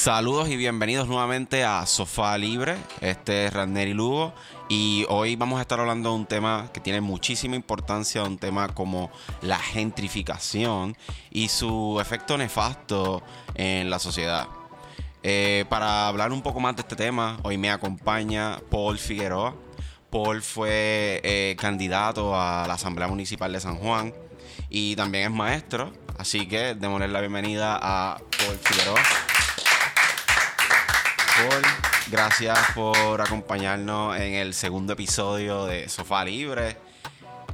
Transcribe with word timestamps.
Saludos 0.00 0.48
y 0.48 0.56
bienvenidos 0.56 1.08
nuevamente 1.08 1.62
a 1.62 1.84
Sofá 1.84 2.38
Libre. 2.38 2.78
Este 3.02 3.44
es 3.44 3.52
Randeri 3.52 3.92
Lugo 3.92 4.32
y 4.70 5.04
hoy 5.10 5.36
vamos 5.36 5.58
a 5.58 5.60
estar 5.60 5.78
hablando 5.78 6.08
de 6.08 6.14
un 6.14 6.24
tema 6.24 6.70
que 6.72 6.80
tiene 6.80 7.02
muchísima 7.02 7.54
importancia, 7.54 8.22
un 8.22 8.38
tema 8.38 8.68
como 8.68 9.10
la 9.42 9.58
gentrificación 9.58 10.96
y 11.30 11.48
su 11.48 11.98
efecto 12.00 12.38
nefasto 12.38 13.22
en 13.54 13.90
la 13.90 13.98
sociedad. 13.98 14.48
Eh, 15.22 15.66
para 15.68 16.08
hablar 16.08 16.32
un 16.32 16.40
poco 16.40 16.60
más 16.60 16.74
de 16.76 16.80
este 16.80 16.96
tema, 16.96 17.38
hoy 17.42 17.58
me 17.58 17.70
acompaña 17.70 18.58
Paul 18.70 18.98
Figueroa. 18.98 19.54
Paul 20.08 20.40
fue 20.40 21.20
eh, 21.22 21.56
candidato 21.58 22.34
a 22.40 22.64
la 22.66 22.72
Asamblea 22.72 23.06
Municipal 23.06 23.52
de 23.52 23.60
San 23.60 23.76
Juan 23.76 24.14
y 24.70 24.96
también 24.96 25.24
es 25.24 25.30
maestro, 25.30 25.92
así 26.16 26.48
que 26.48 26.74
démosle 26.74 27.08
la 27.08 27.20
bienvenida 27.20 27.78
a 27.82 28.16
Paul 28.16 28.56
Figueroa 28.62 29.29
gracias 32.10 32.58
por 32.74 33.20
acompañarnos 33.20 34.16
en 34.16 34.34
el 34.34 34.54
segundo 34.54 34.94
episodio 34.94 35.66
de 35.66 35.88
Sofá 35.88 36.24
Libre. 36.24 36.76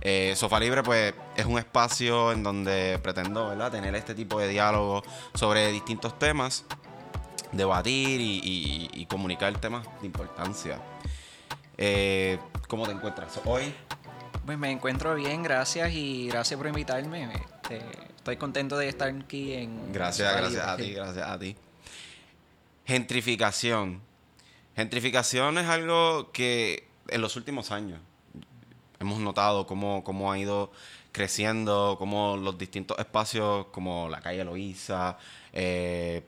Eh, 0.01 0.35
Sofá 0.37 0.61
Libre, 0.61 0.83
pues, 0.83 1.15
es 1.37 1.47
un 1.47 1.59
espacio 1.59 2.33
en 2.33 2.43
donde 2.43 2.99
pretendo, 3.03 3.49
¿verdad?, 3.49 3.71
tener 3.71 3.95
este 3.95 4.15
tipo 4.15 4.39
de 4.39 4.49
diálogo 4.49 5.03
sobre 5.35 5.71
distintos 5.73 6.19
temas, 6.19 6.65
debatir 7.53 8.21
y, 8.21 9.07
comunicar 9.11 9.59
temas 9.61 9.87
de 10.01 10.07
importancia. 10.07 10.79
Eh, 11.77 12.39
¿Cómo 12.69 12.87
te 12.87 12.93
encuentras 12.93 13.41
hoy? 13.45 13.75
Pues 14.45 14.59
me 14.59 14.71
encuentro 14.71 15.15
bien, 15.15 15.43
gracias 15.43 15.93
y 15.93 16.29
gracias 16.29 16.57
por 16.57 16.69
invitarme. 16.69 17.31
Este, 17.35 17.83
estoy 18.17 18.37
contento 18.37 18.79
de 18.79 18.89
estar 18.89 19.09
aquí 19.09 19.55
en. 19.55 19.93
Gracias, 19.93 20.37
gracias 20.37 20.67
a 20.67 20.77
ti, 20.77 20.93
gracias 20.93 21.29
a 21.29 21.39
ti. 21.39 21.57
Gentrificación. 22.87 24.01
Gentrificación 24.77 25.59
es 25.59 25.67
algo 25.67 26.31
que 26.31 26.87
en 27.09 27.21
los 27.21 27.35
últimos 27.35 27.73
años 27.73 27.99
hemos 29.01 29.19
notado 29.19 29.67
cómo, 29.67 30.05
cómo 30.05 30.31
ha 30.31 30.39
ido 30.39 30.71
creciendo, 31.11 31.97
cómo 31.99 32.37
los 32.37 32.57
distintos 32.59 32.97
espacios 33.01 33.67
como 33.73 34.09
la 34.09 34.21
calle 34.21 34.45
Loíza, 34.45 35.19
eh, 35.53 36.27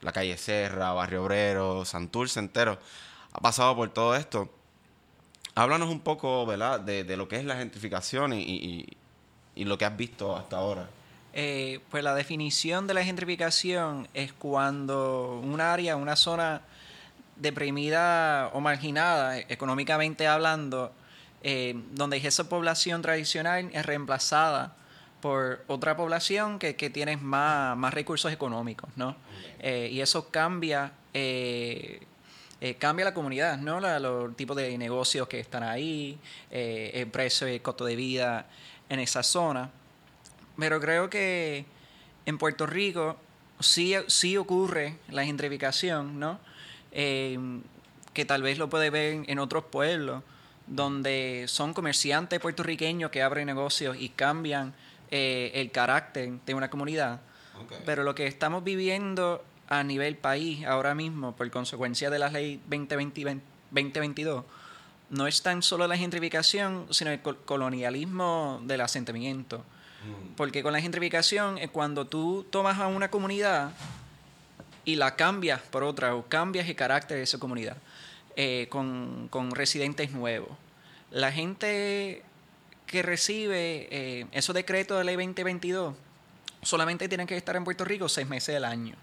la 0.00 0.12
calle 0.12 0.38
Serra, 0.38 0.92
Barrio 0.94 1.24
Obrero, 1.24 1.84
Santurce 1.84 2.40
entero, 2.40 2.78
ha 3.32 3.40
pasado 3.40 3.76
por 3.76 3.90
todo 3.90 4.16
esto. 4.16 4.48
Háblanos 5.54 5.90
un 5.90 6.00
poco, 6.00 6.46
¿verdad?, 6.46 6.80
de, 6.80 7.16
lo 7.16 7.28
que 7.28 7.36
es 7.36 7.44
la 7.44 7.56
gentrificación 7.56 8.32
y 8.32 8.96
lo 9.54 9.76
que 9.76 9.84
has 9.84 9.96
visto 9.96 10.34
hasta 10.34 10.56
ahora. 10.56 10.88
Eh, 11.32 11.80
pues 11.90 12.02
la 12.02 12.14
definición 12.14 12.86
de 12.86 12.94
la 12.94 13.04
gentrificación 13.04 14.08
es 14.14 14.32
cuando 14.32 15.40
un 15.42 15.60
área, 15.60 15.96
una 15.96 16.16
zona 16.16 16.62
deprimida 17.36 18.50
o 18.52 18.60
marginada, 18.60 19.38
económicamente 19.38 20.26
hablando, 20.26 20.92
eh, 21.42 21.80
donde 21.92 22.16
esa 22.16 22.48
población 22.48 23.00
tradicional 23.00 23.70
es 23.72 23.86
reemplazada 23.86 24.74
por 25.20 25.64
otra 25.68 25.96
población 25.96 26.58
que, 26.58 26.74
que 26.74 26.90
tiene 26.90 27.16
más, 27.16 27.76
más, 27.76 27.94
recursos 27.94 28.32
económicos, 28.32 28.90
¿no? 28.96 29.14
Eh, 29.60 29.88
y 29.92 30.00
eso 30.00 30.30
cambia, 30.30 30.92
cambia 32.78 33.04
la 33.04 33.14
comunidad, 33.14 33.58
¿no? 33.58 33.80
los 33.80 34.36
tipos 34.36 34.56
de 34.56 34.76
negocios 34.78 35.28
que 35.28 35.38
están 35.38 35.62
ahí, 35.62 36.18
el 36.50 37.06
precio 37.08 37.48
y 37.48 37.54
el 37.54 37.62
costo 37.62 37.84
de 37.84 37.96
vida 37.96 38.46
en 38.88 39.00
esa 39.00 39.22
zona. 39.22 39.70
Pero 40.60 40.80
creo 40.80 41.10
que 41.10 41.64
en 42.26 42.38
Puerto 42.38 42.66
Rico 42.66 43.16
sí, 43.58 43.94
sí 44.06 44.36
ocurre 44.36 44.98
la 45.08 45.24
gentrificación, 45.24 46.20
¿no? 46.20 46.38
Em, 46.92 47.62
que 48.12 48.24
tal 48.24 48.42
vez 48.42 48.58
lo 48.58 48.68
puede 48.68 48.90
ver 48.90 49.24
en 49.26 49.38
otros 49.38 49.64
pueblos, 49.64 50.22
donde 50.66 51.46
son 51.48 51.74
comerciantes 51.74 52.38
puertorriqueños 52.40 53.10
que 53.10 53.22
abren 53.22 53.46
negocios 53.46 53.96
y 53.98 54.10
cambian 54.10 54.74
eh, 55.10 55.50
el 55.54 55.70
carácter 55.70 56.30
de 56.44 56.54
una 56.54 56.70
comunidad. 56.70 57.20
Pero 57.84 58.04
lo 58.04 58.14
que 58.14 58.26
estamos 58.26 58.64
viviendo 58.64 59.44
a 59.68 59.82
nivel 59.84 60.16
país 60.16 60.64
ahora 60.64 60.94
mismo, 60.94 61.36
por 61.36 61.50
consecuencia 61.50 62.10
de 62.10 62.18
la 62.18 62.28
ley 62.28 62.60
2020, 62.68 63.42
2022, 63.70 64.44
no 65.10 65.26
es 65.26 65.42
tan 65.42 65.62
solo 65.62 65.86
la 65.86 65.96
gentrificación, 65.96 66.86
sino 66.90 67.10
el 67.10 67.20
colonialismo 67.20 68.60
del 68.64 68.80
asentamiento. 68.80 69.64
Mm. 70.04 70.34
Porque 70.36 70.62
con 70.62 70.72
la 70.72 70.80
gentrificación 70.80 71.58
es 71.58 71.70
cuando 71.70 72.06
tú 72.06 72.46
tomas 72.50 72.78
a 72.78 72.86
una 72.86 73.10
comunidad 73.10 73.72
y 74.84 74.96
la 74.96 75.16
cambias 75.16 75.60
por 75.60 75.84
otra, 75.84 76.14
o 76.14 76.26
cambias 76.26 76.68
el 76.68 76.76
carácter 76.76 77.18
de 77.18 77.24
esa 77.24 77.38
comunidad, 77.38 77.76
eh, 78.36 78.66
con, 78.70 79.28
residentes 79.52 80.12
nuevos. 80.12 80.50
La 81.10 81.32
gente 81.32 82.22
que 82.86 83.02
recibe 83.02 83.88
eh, 83.90 84.26
esos 84.32 84.54
decretos 84.54 84.98
de 84.98 85.04
ley 85.04 85.16
2022 85.16 85.94
solamente 86.62 87.08
tienen 87.08 87.26
que 87.26 87.36
estar 87.36 87.56
en 87.56 87.64
Puerto 87.64 87.84
Rico 87.84 88.08
seis 88.08 88.28
meses 88.28 88.54
del 88.54 88.64
año. 88.64 88.94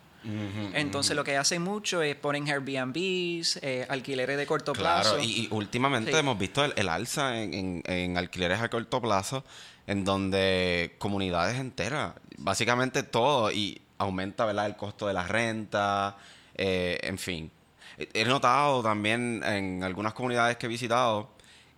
Entonces 0.74 1.16
lo 1.16 1.24
que 1.24 1.38
hacen 1.38 1.62
mucho 1.62 2.02
es 2.02 2.16
ponen 2.16 2.50
Airbnbs, 2.50 3.60
eh, 3.62 3.86
alquileres 3.90 4.38
de 4.38 4.46
corto 4.46 4.74
plazo. 4.74 5.16
Claro, 5.16 5.24
y, 5.24 5.48
últimamente 5.52 6.18
hemos 6.18 6.38
visto 6.38 6.66
el, 6.66 6.90
alza 6.90 7.42
en, 7.42 7.82
en, 7.86 8.18
alquileres 8.18 8.60
a 8.60 8.70
corto 8.70 9.02
plazo 9.02 9.46
en 9.88 10.04
donde 10.04 10.96
comunidades 11.00 11.60
enteras, 11.60 12.14
básicamente 12.38 13.04
todo, 13.04 13.52
y 13.52 13.82
aumenta 13.98 14.46
¿verdad? 14.46 14.66
el 14.66 14.76
costo 14.76 15.08
de 15.08 15.14
la 15.14 15.24
renta, 15.24 16.18
eh, 16.56 17.00
en 17.04 17.18
fin. 17.18 17.52
He 17.98 18.26
notado 18.26 18.84
también 18.84 19.42
en 19.44 19.84
algunas 19.84 20.14
comunidades 20.14 20.58
que 20.58 20.68
he 20.68 20.70
visitado 20.70 21.30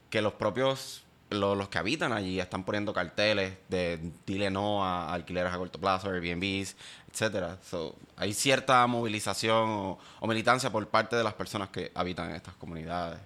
que 0.09 0.21
los 0.21 0.33
propios, 0.33 1.03
los, 1.29 1.69
que 1.69 1.77
habitan 1.77 2.11
allí 2.11 2.39
están 2.39 2.63
poniendo 2.63 2.93
carteles 2.93 3.53
de 3.69 3.99
dile 4.25 4.49
no 4.49 4.83
a, 4.83 5.13
alquileres 5.13 5.53
a 5.53 5.57
corto 5.57 5.79
plazo, 5.79 6.09
Airbnbs, 6.09 6.75
etcétera. 7.11 7.57
hay 8.17 8.33
cierta 8.33 8.85
movilización 8.87 9.97
o, 10.19 10.27
militancia 10.27 10.71
por 10.71 10.87
parte 10.87 11.15
de 11.15 11.23
las 11.23 11.33
personas 11.33 11.69
que 11.69 11.91
habitan 11.95 12.29
en 12.29 12.35
estas 12.35 12.55
comunidades. 12.55 13.19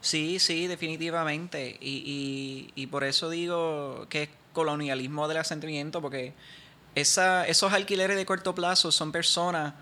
Sí, 0.00 0.38
sí, 0.38 0.66
definitivamente. 0.66 1.76
Y, 1.80 2.70
y, 2.76 2.82
y 2.82 2.86
por 2.86 3.04
eso 3.04 3.30
digo 3.30 4.06
que 4.08 4.24
es 4.24 4.28
colonialismo 4.52 5.28
del 5.28 5.38
asentamiento, 5.38 6.00
porque 6.00 6.34
esa, 6.94 7.46
esos 7.46 7.72
alquileres 7.72 8.16
de 8.16 8.24
corto 8.24 8.54
plazo 8.54 8.92
son 8.92 9.12
personas 9.12 9.74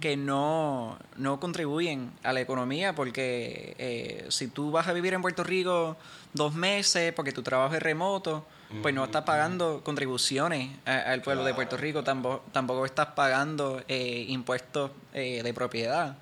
que 0.00 0.16
no, 0.16 0.98
no 1.16 1.38
contribuyen 1.38 2.12
a 2.22 2.32
la 2.32 2.40
economía, 2.40 2.94
porque 2.94 3.76
eh, 3.78 4.26
si 4.30 4.48
tú 4.48 4.70
vas 4.70 4.88
a 4.88 4.92
vivir 4.92 5.14
en 5.14 5.22
Puerto 5.22 5.44
Rico 5.44 5.96
dos 6.32 6.54
meses 6.54 7.12
porque 7.12 7.32
tu 7.32 7.42
trabajo 7.42 7.74
es 7.74 7.82
remoto, 7.82 8.46
pues 8.82 8.94
no 8.94 9.04
estás 9.04 9.24
pagando 9.24 9.82
contribuciones 9.82 10.70
al 10.84 11.22
pueblo 11.22 11.42
de 11.44 11.52
Puerto 11.54 11.76
Rico, 11.76 12.04
tampoco, 12.04 12.44
tampoco 12.52 12.84
estás 12.86 13.08
pagando 13.08 13.82
eh, 13.88 14.26
impuestos 14.28 14.92
eh, 15.12 15.42
de 15.42 15.54
propiedad. 15.54 16.16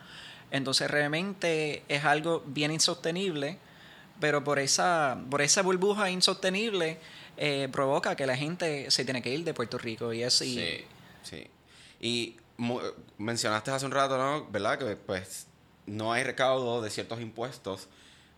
Entonces 0.50 0.90
realmente 0.90 1.82
es 1.88 2.04
algo 2.06 2.42
bien 2.46 2.72
insostenible, 2.72 3.58
pero 4.18 4.44
por 4.44 4.58
esa, 4.58 5.18
por 5.30 5.42
esa 5.42 5.60
burbuja 5.60 6.10
insostenible 6.10 6.98
provoca 7.70 8.16
que 8.16 8.26
la 8.26 8.36
gente 8.36 8.90
se 8.90 9.04
tiene 9.04 9.22
que 9.22 9.32
ir 9.32 9.44
de 9.44 9.54
Puerto 9.54 9.78
Rico 9.78 10.12
y 10.12 10.22
es... 10.22 10.34
Sí, 10.34 10.84
sí. 11.22 11.46
Y 12.00 12.36
mencionaste 13.18 13.70
hace 13.70 13.86
un 13.86 13.92
rato, 13.92 14.18
¿no? 14.18 14.46
¿Verdad? 14.50 14.78
Que 14.78 14.96
pues 14.96 15.46
no 15.86 16.12
hay 16.12 16.24
recaudo 16.24 16.82
de 16.82 16.90
ciertos 16.90 17.20
impuestos 17.20 17.88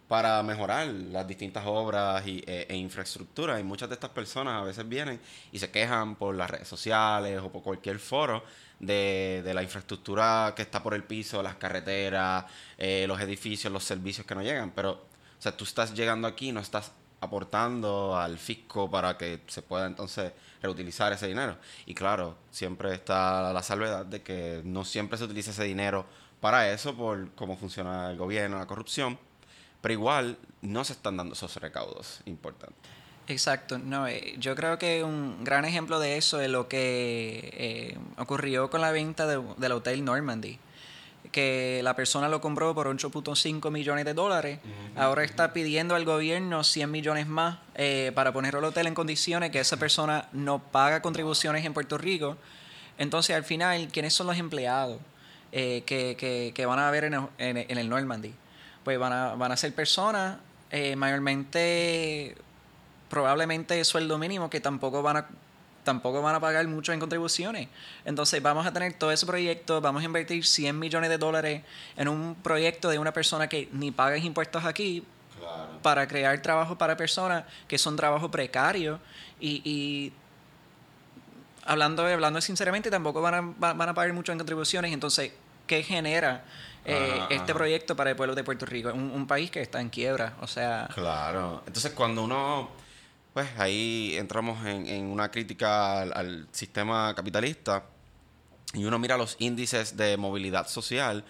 para 0.09 0.43
mejorar 0.43 0.89
las 0.89 1.27
distintas 1.27 1.65
obras 1.67 2.27
y, 2.27 2.43
e, 2.47 2.67
e, 2.69 2.77
infraestructura. 2.77 3.61
Y 3.61 3.63
muchas 3.63 3.89
de 3.89 3.95
estas 3.95 4.11
personas 4.11 4.61
a 4.61 4.65
veces 4.65 4.89
vienen 4.89 5.21
y 5.53 5.59
se 5.61 5.71
quejan 5.71 6.17
por 6.17 6.35
las 6.35 6.51
redes 6.51 6.67
sociales 6.67 7.41
o 7.41 7.51
por 7.51 7.63
cualquier 7.63 7.99
foro 8.01 8.43
de, 8.81 9.49
la 9.55 9.63
infraestructura 9.63 10.53
que 10.57 10.63
está 10.63 10.83
por 10.83 10.95
el 10.95 11.05
piso, 11.05 11.43
las 11.43 11.55
carreteras, 11.57 12.45
eh, 12.77 13.05
los 13.07 13.21
edificios, 13.21 13.73
los 13.73 13.85
servicios 13.85 14.27
que 14.27 14.35
no 14.35 14.43
llegan. 14.43 14.73
Pero, 14.73 14.93
o 14.93 14.99
sea, 15.43 15.57
tú 15.57 15.65
estás 15.65 15.95
llegando 15.95 16.27
aquí, 16.27 16.51
no 16.51 16.61
estás 16.61 16.93
aportando 17.21 18.17
al 18.17 18.39
fisco 18.39 18.91
para 18.91 19.17
que 19.17 19.41
se 19.47 19.63
pueda 19.63 19.87
entonces 19.87 20.33
reutilizar 20.63 21.13
ese 21.13 21.27
dinero. 21.27 21.57
Y 21.87 21.95
claro, 21.95 22.37
siempre 22.51 22.95
está 22.95 23.53
la 23.53 23.63
salvedad 23.63 24.07
de 24.07 24.23
que 24.23 24.63
no 24.65 24.85
siempre 24.85 25.19
se 25.19 25.25
utiliza 25.25 25.51
ese 25.51 25.65
dinero 25.65 26.07
para 26.41 26.73
eso 26.73 26.97
por 26.97 27.31
cómo 27.33 27.57
funciona 27.57 28.11
el 28.11 28.17
gobierno, 28.17 28.59
la 28.59 28.67
corrupción 28.67 29.19
pero 29.81 29.93
igual 29.93 30.39
no 30.63 30.85
se 30.85 30.93
están 30.93 31.17
dando 31.17 31.35
esos 31.35 31.57
recaudos 31.57 32.21
importantes. 32.27 32.79
Exacto, 33.29 33.79
no, 33.79 34.09
eh, 34.09 34.35
yo 34.39 34.57
creo 34.57 34.79
que 34.79 35.05
un 35.05 35.45
gran 35.45 35.65
ejemplo 35.65 36.01
de 36.01 36.17
eso 36.17 36.41
es 36.41 36.51
lo 36.51 36.69
que 36.69 37.51
eh, 37.53 37.99
ocurrió 38.19 38.71
con 38.71 38.81
la 38.81 38.91
venta 38.91 39.27
del 39.27 39.73
Hotel 39.73 40.05
Normandy, 40.05 40.59
que 41.33 41.81
la 41.85 41.95
persona 41.95 42.29
lo 42.29 42.41
compró 42.41 42.75
por 42.75 42.87
8.5 42.89 43.71
millones 43.71 44.05
de 44.05 44.15
dólares, 44.15 44.59
ahora 44.97 45.23
está 45.23 45.53
pidiendo 45.53 45.95
al 45.95 46.05
gobierno 46.05 46.65
100 46.65 46.91
millones 46.91 47.27
más 47.27 47.59
eh, 47.75 48.13
para 48.15 48.33
poner 48.33 48.55
el 48.55 48.65
hotel 48.65 48.87
en 48.87 48.95
condiciones 48.95 49.51
que 49.51 49.61
esa 49.61 49.77
persona 49.77 50.29
no 50.33 50.59
paga 50.59 51.03
contribuciones 51.03 51.65
en 51.65 51.73
Puerto 51.73 51.99
Rico. 51.99 52.37
Entonces, 52.99 53.37
al 53.37 53.45
final, 53.45 53.89
¿quiénes 53.93 54.13
son 54.13 54.27
los 54.27 54.37
empleados? 54.37 54.99
eh, 55.53 55.83
que, 55.87 56.17
que, 56.17 56.53
que, 56.55 56.67
van 56.67 56.79
a 56.79 56.89
haber 56.89 57.05
en 57.05 57.15
el, 57.15 57.27
en, 57.39 57.79
el 57.79 57.89
Normandy. 57.89 58.35
Pues 58.85 58.99
van 58.99 59.13
a, 59.13 59.35
van 59.35 59.53
a 59.53 59.57
ser 59.57 59.75
personas 59.75 60.39
eh, 60.71 60.97
mayormente, 60.97 62.37
probablemente 63.09 63.85
sueldo 63.85 64.19
mínimo, 64.19 64.51
que 64.51 64.61
tampoco 64.61 65.03
van 65.03 65.19
a 65.19 65.27
tampoco 65.91 66.23
van 66.23 66.37
a 66.37 66.41
pagar 66.41 66.67
mucho 66.69 66.93
en 66.93 67.01
contribuciones. 67.01 67.69
Entonces 68.05 68.41
vamos 68.41 68.65
a 68.65 68.73
tener 68.73 68.93
todo 68.93 69.11
ese 69.11 69.27
proyecto, 69.27 69.81
vamos 69.81 70.03
a 70.03 70.05
invertir 70.05 70.47
100 70.47 70.79
millones 70.79 71.11
de 71.11 71.19
dólares 71.19 71.63
en 71.97 72.07
un 72.07 72.37
proyecto 72.37 72.89
de 72.91 72.99
una 72.99 73.13
persona 73.13 73.49
que 73.49 73.69
ni 73.73 73.91
paga 73.91 74.17
impuestos 74.19 74.65
aquí 74.65 75.05
para 75.83 76.07
crear 76.07 76.41
trabajo 76.43 76.79
para 76.79 76.97
personas 76.97 77.45
que 77.67 77.77
son 77.77 77.97
trabajos 77.97 78.31
precarios 78.31 79.01
y, 79.41 79.63
y 79.65 80.13
hablando, 81.65 82.07
hablando 82.07 82.41
sinceramente 82.41 82.89
tampoco 82.89 83.21
van 83.21 83.35
a, 83.35 83.75
van 83.75 83.89
a 83.89 83.95
pagar 83.95 84.13
mucho 84.13 84.31
en 84.31 84.39
contribuciones. 84.39 84.93
Entonces, 84.93 85.33
¿qué 85.67 85.83
genera? 85.83 86.45
Eh, 86.85 87.21
este 87.31 87.53
proyecto 87.53 87.97
para 87.97 88.11
el 88.11 88.17
pueblo 88.17 88.35
de 88.35 88.45
Puerto 88.45 88.65
Rico, 88.65 88.91
un, 88.95 89.11
un 89.11 89.27
país 89.27 89.51
que 89.51 89.61
está 89.61 89.81
en 89.81 89.91
quiebra, 89.91 90.35
o 90.41 90.47
sea... 90.47 90.89
Claro, 90.95 91.63
entonces 91.67 91.93
cuando 91.93 92.25
uno 92.25 92.71
pues 93.33 93.49
ahí 93.59 94.17
entramos 94.17 94.65
en, 94.67 95.07
una 95.07 95.31
crítica 95.31 96.03
al, 96.03 96.49
sistema 96.53 97.15
capitalista 97.15 97.85
y 98.75 98.85
uno 98.85 98.99
mira 98.99 99.17
los 99.17 99.37
índices 99.39 99.97
de 99.97 100.17
movilidad 100.17 100.69
social. 100.69 101.25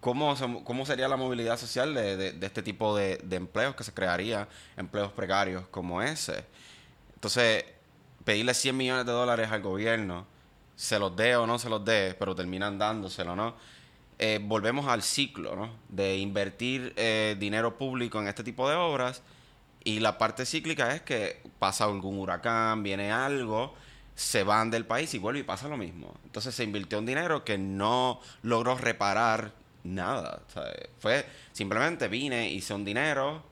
¿Cómo, 0.00 0.34
cómo 0.64 0.86
sería 0.86 1.08
la 1.08 1.16
movilidad 1.16 1.58
social 1.58 1.92
de, 1.92 2.38
este 2.40 2.62
tipo 2.62 2.96
de, 2.96 3.20
empleos 3.30 3.74
que 3.74 3.84
se 3.84 3.92
crearía, 3.92 4.48
empleos 4.76 5.12
precarios 5.12 5.66
como 5.70 6.00
ese? 6.00 6.44
Entonces, 7.14 7.64
pedirle 8.24 8.54
100 8.54 8.76
millones 8.76 9.06
de 9.06 9.12
dólares 9.12 9.50
al 9.50 9.60
gobierno, 9.60 10.26
se 10.74 10.98
los 10.98 11.14
dé 11.14 11.36
o 11.36 11.46
no 11.46 11.58
se 11.58 11.68
los 11.68 11.84
dé, 11.84 12.16
pero 12.18 12.34
terminan 12.34 12.78
dándoselo, 12.78 13.36
¿no? 13.36 13.54
Eh, 14.18 14.38
volvemos 14.42 14.86
al 14.86 15.02
ciclo, 15.02 15.54
¿no? 15.54 15.70
De 15.88 16.16
invertir 16.16 16.94
eh, 16.96 17.36
dinero 17.38 17.76
público 17.76 18.18
en 18.20 18.28
este 18.28 18.42
tipo 18.42 18.68
de 18.68 18.76
obras 18.76 19.22
y 19.84 20.00
la 20.00 20.18
parte 20.18 20.44
cíclica 20.44 20.94
es 20.94 21.02
que 21.02 21.42
pasa 21.58 21.84
algún 21.84 22.18
huracán, 22.18 22.82
viene 22.82 23.10
algo, 23.10 23.74
se 24.14 24.44
van 24.44 24.70
del 24.70 24.84
país 24.84 25.12
y 25.14 25.18
vuelve 25.18 25.40
y 25.40 25.44
pasa 25.44 25.68
lo 25.68 25.76
mismo. 25.76 26.14
Entonces 26.24 26.54
se 26.54 26.64
invirtió 26.64 26.98
un 26.98 27.06
dinero 27.06 27.44
que 27.44 27.56
no 27.56 28.20
logró 28.42 28.76
reparar 28.76 29.52
nada. 29.84 30.42
fue 30.98 31.24
simplemente 31.52 32.08
vine, 32.08 32.50
hice 32.50 32.74
un 32.74 32.84
dinero, 32.84 33.42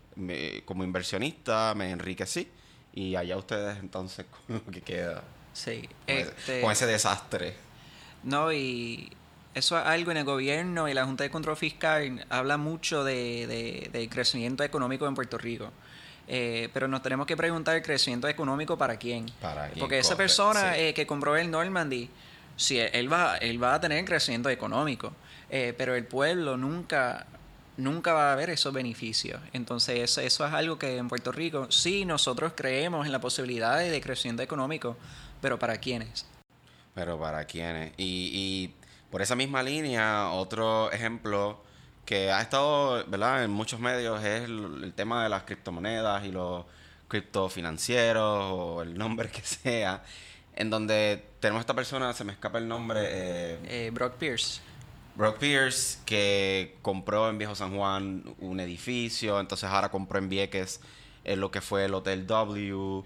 como 0.64 0.84
inversionista 0.84 1.74
me 1.74 1.90
enriquecí 1.90 2.48
y 2.92 3.14
allá 3.14 3.36
ustedes 3.36 3.78
entonces 3.78 4.26
con 4.46 4.56
lo 4.56 4.70
que 4.70 4.82
queda. 4.82 5.22
Sí, 5.54 5.88
con, 6.06 6.16
ese, 6.16 6.72
este 6.72 6.86
desastre. 6.86 7.54
No, 8.22 8.52
y 8.52 9.10
eso 9.54 9.78
es 9.78 9.86
algo 9.86 10.10
en 10.10 10.18
el 10.18 10.24
gobierno 10.24 10.88
y 10.88 10.94
la 10.94 11.06
Junta 11.06 11.24
de 11.24 11.30
Control 11.30 11.56
Fiscal 11.56 12.26
habla 12.28 12.58
mucho 12.58 13.04
de, 13.04 13.88
de 13.90 14.08
crecimiento 14.08 14.62
económico 14.62 15.06
en 15.08 15.14
Puerto 15.14 15.38
Rico. 15.38 15.72
Eh, 16.30 16.68
pero 16.74 16.86
nos 16.86 17.00
tenemos 17.00 17.26
que 17.26 17.38
preguntar 17.38 17.74
el 17.74 17.82
crecimiento 17.82 18.28
económico 18.28 18.76
para 18.76 18.98
quién. 18.98 19.26
Porque 19.78 19.98
esa 19.98 20.14
persona 20.14 20.76
eh, 20.76 20.92
que 20.92 21.06
compró 21.06 21.36
el 21.36 21.50
Normandy, 21.50 22.10
sí, 22.54 22.78
él 22.78 23.10
va, 23.10 23.38
él 23.38 23.62
va 23.62 23.74
a 23.74 23.80
tener 23.80 24.04
crecimiento 24.04 24.50
económico, 24.50 25.14
eh, 25.48 25.74
pero 25.76 25.94
el 25.94 26.04
pueblo 26.04 26.58
nunca, 26.58 27.26
nunca 27.78 28.12
va 28.12 28.32
a 28.32 28.36
ver 28.36 28.50
esos 28.50 28.74
beneficios. 28.74 29.40
Entonces 29.54 30.00
eso, 30.00 30.20
eso 30.20 30.46
es 30.46 30.52
algo 30.52 30.78
que 30.78 30.98
en 30.98 31.08
Puerto 31.08 31.32
Rico 31.32 31.70
sí 31.70 32.04
nosotros 32.04 32.52
creemos 32.54 33.06
en 33.06 33.12
la 33.12 33.22
posibilidad 33.22 33.78
de 33.78 34.00
crecimiento 34.02 34.42
económico, 34.42 34.98
pero 35.40 35.58
¿para 35.58 35.78
quiénes? 35.78 36.26
Pero 36.94 37.18
¿para 37.18 37.46
quiénes? 37.46 37.94
Y, 37.96 38.30
y 38.34 38.74
por 39.10 39.22
esa 39.22 39.34
misma 39.34 39.62
línea, 39.62 40.28
otro 40.28 40.92
ejemplo 40.92 41.62
que 42.08 42.32
ha 42.32 42.40
estado, 42.40 43.04
¿verdad? 43.06 43.44
En 43.44 43.50
muchos 43.50 43.80
medios 43.80 44.24
es 44.24 44.44
el, 44.44 44.94
tema 44.96 45.24
de 45.24 45.28
las 45.28 45.42
criptomonedas 45.42 46.24
y 46.24 46.32
los 46.32 46.64
criptofinancieros 47.06 48.50
o 48.50 48.80
el 48.80 48.96
nombre 48.96 49.28
que 49.28 49.42
sea, 49.44 50.02
en 50.56 50.70
donde 50.70 51.22
tenemos 51.38 51.60
esta 51.60 51.74
persona, 51.74 52.14
se 52.14 52.24
me 52.24 52.32
escapa 52.32 52.56
el 52.56 52.66
nombre. 52.66 53.00
Eh, 53.02 53.58
eh, 53.64 53.90
Brock 53.92 54.14
Pierce. 54.14 54.62
Brock 55.16 55.36
Pierce, 55.36 55.98
que 56.06 56.78
compró 56.80 57.28
en 57.28 57.36
Viejo 57.36 57.54
San 57.54 57.76
Juan 57.76 58.24
un 58.38 58.58
edificio, 58.58 59.38
entonces 59.38 59.68
ahora 59.68 59.90
compró 59.90 60.18
en 60.18 60.30
Vieques 60.30 60.80
en 61.24 61.34
eh, 61.34 61.36
lo 61.36 61.50
que 61.50 61.60
fue 61.60 61.84
el 61.84 61.92
Hotel 61.92 62.26
W. 62.26 63.04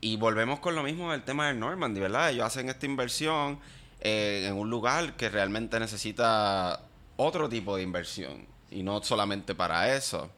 Y 0.00 0.16
volvemos 0.16 0.60
con 0.60 0.76
lo 0.76 0.84
mismo 0.84 1.10
del 1.10 1.24
tema 1.24 1.48
del 1.48 1.58
Normandy, 1.58 1.98
¿verdad? 1.98 2.30
Ellos 2.30 2.46
hacen 2.46 2.68
esta 2.68 2.86
inversión 2.86 3.58
en 3.98 4.52
un 4.54 4.70
lugar 4.70 5.16
que 5.16 5.28
realmente 5.30 5.80
necesita 5.80 6.82
otro 7.16 7.48
tipo 7.48 7.76
de 7.76 7.82
inversión 7.82 8.46
y 8.70 8.82
no 8.82 9.02
solamente 9.02 9.54
para 9.54 9.94
eso. 9.94 10.30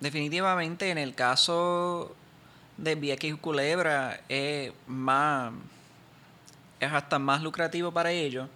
definitivamente 0.00 0.90
en 0.90 0.98
el 0.98 1.14
caso 1.14 2.14
de 2.76 2.94
Vieques 2.96 3.32
y 3.32 3.36
Culebra 3.36 4.20
es 4.28 4.72
más 4.86 5.52
es 6.80 6.92
hasta 6.92 7.20
más 7.20 7.42
lucrativo 7.42 7.92
para 7.92 8.10
ellos 8.10 8.48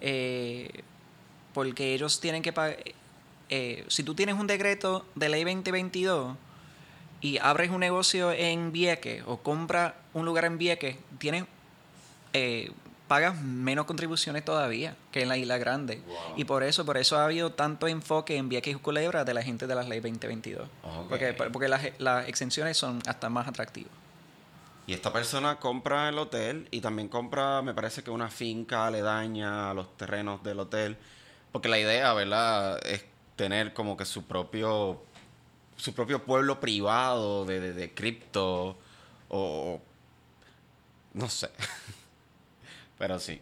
eh, 0.00 0.82
porque 1.54 1.94
ellos 1.94 2.20
tienen 2.20 2.42
que 2.42 2.52
pagar 2.52 2.76
eh, 3.48 3.84
si 3.88 4.02
tú 4.02 4.14
tienes 4.14 4.34
un 4.34 4.46
decreto 4.46 5.06
de 5.14 5.28
ley 5.30 5.44
2022 5.44 6.36
y 7.22 7.38
abres 7.38 7.70
un 7.70 7.80
negocio 7.80 8.32
en 8.32 8.72
Vieques 8.72 9.22
o 9.26 9.38
compras 9.38 9.94
un 10.12 10.26
lugar 10.26 10.44
en 10.44 10.58
Vieques 10.58 10.96
tienes 11.18 11.44
eh, 12.34 12.70
pagas 13.12 13.38
menos 13.42 13.84
contribuciones 13.84 14.42
todavía 14.42 14.96
que 15.10 15.20
en 15.20 15.28
la 15.28 15.36
Isla 15.36 15.58
Grande. 15.58 16.00
Y 16.34 16.46
por 16.46 16.62
eso, 16.62 16.86
por 16.86 16.96
eso 16.96 17.18
ha 17.18 17.26
habido 17.26 17.52
tanto 17.52 17.86
enfoque 17.86 18.38
en 18.38 18.48
Vieques 18.48 18.74
y 18.74 18.78
Culebra 18.78 19.22
de 19.22 19.34
la 19.34 19.42
gente 19.42 19.66
de 19.66 19.74
la 19.74 19.82
ley 19.82 20.00
2022. 20.00 20.66
Porque, 21.10 21.34
porque 21.34 21.68
las, 21.68 21.82
las 21.98 22.26
exenciones 22.26 22.78
son 22.78 23.02
hasta 23.06 23.28
más 23.28 23.46
atractivas. 23.46 23.92
Y 24.86 24.94
esta 24.94 25.12
persona 25.12 25.58
compra 25.58 26.08
el 26.08 26.16
hotel 26.16 26.68
y 26.70 26.80
también 26.80 27.08
compra, 27.08 27.60
me 27.60 27.74
parece 27.74 28.02
que 28.02 28.10
una 28.10 28.30
finca 28.30 28.86
aledaña 28.86 29.70
a 29.70 29.74
los 29.74 29.94
terrenos 29.98 30.42
del 30.42 30.60
hotel. 30.60 30.96
Porque 31.52 31.68
la 31.68 31.78
idea, 31.78 32.14
¿verdad?, 32.14 32.80
es 32.86 33.04
tener 33.36 33.74
como 33.74 33.94
que 33.94 34.06
su 34.06 34.24
propio 34.24 35.02
su 35.76 35.92
propio 35.92 36.24
pueblo 36.24 36.60
privado 36.60 37.44
de, 37.44 37.60
de, 37.60 37.72
de 37.74 37.92
cripto 37.92 38.78
o 39.28 39.80
no 41.12 41.28
sé. 41.28 41.50
Pero 43.02 43.18
sí. 43.18 43.38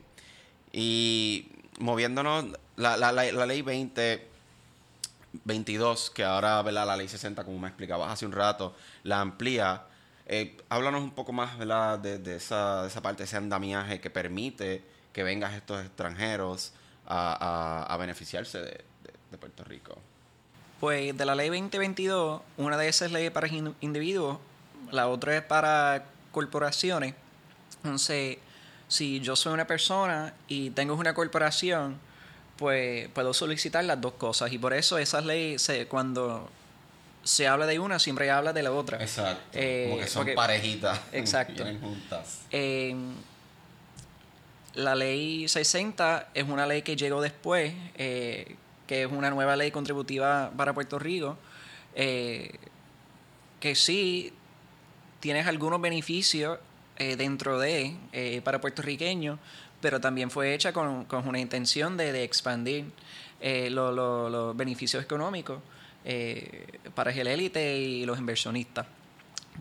Y 0.72 1.46
moviéndonos, 1.80 2.46
la, 2.76 2.96
la, 2.96 3.12
la, 3.12 3.44
ley 3.44 3.60
2022, 3.60 6.10
que 6.12 6.24
ahora 6.24 6.62
¿verdad? 6.62 6.86
la 6.86 6.96
ley 6.96 7.08
60, 7.08 7.44
como 7.44 7.58
me 7.58 7.68
explicabas 7.68 8.10
hace 8.10 8.24
un 8.24 8.32
rato, 8.32 8.74
la 9.02 9.20
amplía. 9.20 9.82
Eh, 10.24 10.56
háblanos 10.70 11.02
un 11.02 11.10
poco 11.10 11.34
más 11.34 11.58
¿verdad? 11.58 11.98
De, 11.98 12.18
de, 12.18 12.36
esa, 12.36 12.80
de 12.80 12.88
esa 12.88 13.02
parte, 13.02 13.24
ese 13.24 13.36
andamiaje 13.36 14.00
que 14.00 14.08
permite 14.08 14.82
que 15.12 15.24
vengan 15.24 15.52
estos 15.52 15.84
extranjeros 15.84 16.72
a, 17.06 17.84
a, 17.86 17.96
beneficiarse 17.98 18.62
de, 18.62 18.82
de, 19.30 19.36
Puerto 19.36 19.62
Rico. 19.64 19.98
Pues 20.80 21.14
de 21.14 21.26
la 21.26 21.34
ley 21.34 21.50
2022, 21.50 22.40
una 22.56 22.78
de 22.78 22.88
esas 22.88 23.12
es 23.12 23.30
para 23.30 23.46
individuos, 23.48 24.38
la 24.90 25.08
otra 25.08 25.36
es 25.36 25.42
para 25.42 26.06
corporaciones. 26.32 27.14
Entonces, 27.84 28.38
si 28.90 29.20
yo 29.20 29.36
soy 29.36 29.54
una 29.54 29.68
persona 29.68 30.34
y 30.48 30.70
tengo 30.70 30.94
una 30.96 31.14
corporación, 31.14 31.96
pues 32.56 33.08
puedo 33.10 33.32
solicitar 33.32 33.84
las 33.84 34.00
dos 34.00 34.14
cosas. 34.14 34.52
Y 34.52 34.58
por 34.58 34.74
eso 34.74 34.98
esas 34.98 35.24
leyes, 35.24 35.62
se, 35.62 35.86
cuando 35.86 36.50
se 37.22 37.46
habla 37.46 37.66
de 37.66 37.78
una, 37.78 38.00
siempre 38.00 38.32
habla 38.32 38.52
de 38.52 38.64
la 38.64 38.72
otra. 38.72 39.00
Exacto. 39.00 39.44
Eh, 39.52 39.86
Como 39.88 40.02
que 40.02 40.08
son 40.08 40.28
parejitas. 40.34 41.00
Exacto. 41.12 41.64
juntas. 41.80 42.40
la 44.74 44.94
ley 44.96 45.48
60 45.48 46.30
es 46.34 46.48
una 46.48 46.66
ley 46.66 46.82
que 46.82 46.96
llegó 46.96 47.22
después, 47.22 47.72
eh, 47.94 48.56
que 48.88 49.04
es 49.04 49.12
una 49.12 49.30
nueva 49.30 49.54
ley 49.54 49.70
contributiva 49.70 50.50
para 50.56 50.74
Puerto 50.74 50.98
Rico, 50.98 51.38
eh, 51.94 52.58
que 53.60 53.76
sí 53.76 54.32
tienes 55.20 55.46
algunos 55.46 55.80
beneficios 55.80 56.58
eh, 57.00 57.16
dentro 57.16 57.58
de, 57.58 57.96
eh, 58.12 58.42
para 58.44 58.60
puertorriqueños, 58.60 59.38
pero 59.80 60.02
también 60.02 60.30
fue 60.30 60.52
hecha 60.52 60.74
con, 60.74 61.06
con 61.06 61.26
una 61.26 61.40
intención 61.40 61.96
de, 61.96 62.12
de 62.12 62.24
expandir 62.24 62.92
eh, 63.40 63.70
los 63.70 64.54
beneficios 64.54 65.02
económicos 65.02 65.60
para 66.94 67.10
el 67.10 67.26
élite 67.26 67.78
y 67.78 68.04
los 68.04 68.18
inversionistas. 68.18 68.86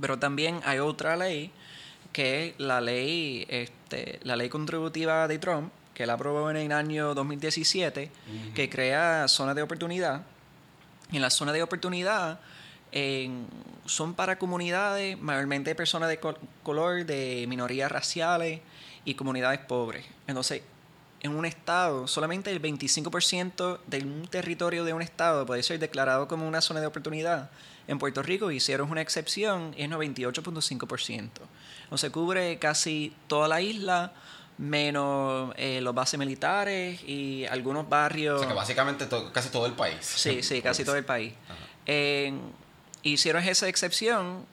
Pero 0.02 0.20
también 0.20 0.60
hay 0.66 0.80
otra 0.80 1.16
ley, 1.16 1.50
que 2.12 2.50
es 2.50 2.54
la 2.58 2.82
ley, 2.82 3.46
este, 3.48 4.20
la 4.24 4.36
ley 4.36 4.50
contributiva 4.50 5.26
de 5.30 5.40
Trump, 5.40 5.72
que 5.94 6.04
él 6.04 6.10
aprobó 6.10 6.52
en 6.52 6.58
el 6.58 6.74
año 6.74 7.16
2017, 7.16 8.12
que 8.54 8.70
crea 8.70 9.30
zonas 9.30 9.56
de 9.56 9.62
oportunidad. 9.62 10.24
En 11.14 11.22
la 11.22 11.30
zona 11.30 11.54
de 11.54 11.64
oportunidad 11.64 12.42
son 13.86 14.14
para 14.14 14.40
comunidades, 14.40 15.20
mayormente 15.20 15.76
personas 15.76 16.10
de 16.10 16.20
color, 16.64 17.06
de 17.06 17.46
minorías 17.48 17.92
raciales 17.92 18.62
y 19.06 19.16
comunidades 19.16 19.60
pobres. 19.60 20.06
Entonces, 20.28 20.62
en 21.22 21.36
un 21.36 21.46
estado, 21.46 22.08
solamente 22.08 22.52
el 22.52 22.62
25% 22.62 23.80
de 23.88 24.00
un 24.00 24.28
territorio 24.28 24.84
de 24.84 24.94
un 24.94 25.02
estado 25.02 25.46
puede 25.46 25.64
ser 25.64 25.80
declarado 25.80 26.28
como 26.28 26.48
una 26.48 26.62
zona 26.62 26.80
de 26.80 26.88
oportunidad. 26.88 27.50
En 27.88 28.00
Puerto 28.00 28.22
Rico 28.22 28.52
hicieron 28.52 28.90
una 28.90 29.02
excepción, 29.02 29.74
es 29.78 29.90
98.5%. 29.90 31.30
No 31.92 31.98
se 31.98 32.12
cubre 32.12 32.60
casi 32.60 33.14
toda 33.28 33.48
la 33.48 33.62
isla, 33.62 34.14
menos 34.58 35.54
eh, 35.58 35.82
los 35.82 35.96
bases 35.96 36.20
militares 36.20 37.02
y 37.04 37.46
algunos 37.48 37.90
barrios. 37.90 38.36
O 38.36 38.40
sea 38.40 38.48
que 38.48 38.54
básicamente 38.54 39.08
casi 39.34 39.50
todo 39.50 39.66
el 39.66 39.74
país. 39.74 39.98
Sí, 40.02 40.44
sí, 40.44 40.62
casi 40.62 40.84
todo 40.84 40.98
el 40.98 41.06
país. 41.06 41.34
Eh, 41.86 42.32
hicieron 43.04 43.44
esa 43.44 43.68
excepción 43.68 44.46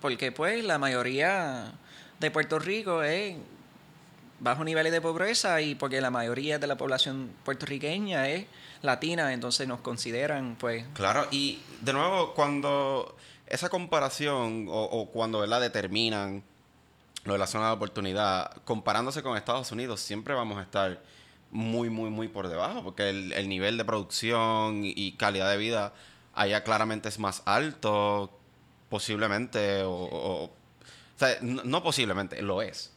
porque 0.00 0.32
pues 0.32 0.64
la 0.64 0.78
mayoría 0.78 1.72
de 2.18 2.30
Puerto 2.30 2.58
Rico 2.58 3.02
es 3.02 3.36
bajo 4.40 4.64
niveles 4.64 4.90
de 4.90 5.00
pobreza 5.00 5.60
y 5.60 5.76
porque 5.76 6.00
la 6.00 6.10
mayoría 6.10 6.58
de 6.58 6.66
la 6.66 6.76
población 6.76 7.30
puertorriqueña 7.44 8.28
es 8.28 8.46
latina, 8.82 9.32
entonces 9.32 9.68
nos 9.68 9.80
consideran, 9.80 10.56
pues... 10.58 10.84
Claro, 10.94 11.28
y 11.30 11.60
de 11.80 11.92
nuevo, 11.92 12.34
cuando 12.34 13.16
esa 13.46 13.68
comparación 13.68 14.66
o, 14.68 15.08
cuando 15.12 15.38
¿verdad? 15.38 15.60
determinan 15.60 16.42
lo 17.22 17.34
de 17.34 17.38
la 17.38 17.46
zona 17.46 17.68
de 17.68 17.74
oportunidad, 17.74 18.50
comparándose 18.64 19.22
con 19.22 19.36
Estados 19.36 19.70
Unidos, 19.70 20.00
siempre 20.00 20.34
vamos 20.34 20.58
a 20.58 20.62
estar 20.62 21.00
muy, 21.52 21.88
muy, 21.88 22.10
muy 22.10 22.26
por 22.26 22.48
debajo, 22.48 22.82
porque 22.82 23.10
el, 23.10 23.48
nivel 23.48 23.76
de 23.78 23.84
producción 23.84 24.80
y 24.82 25.12
calidad 25.12 25.48
de 25.48 25.56
vida 25.58 25.92
allá 26.34 26.62
claramente 26.64 27.08
es 27.08 27.18
más 27.18 27.42
alto, 27.44 28.30
posiblemente, 28.88 29.82
o, 29.84 30.50
sea, 31.16 31.38
no, 31.40 31.82
posiblemente, 31.82 32.42
lo 32.42 32.62
es. 32.62 32.92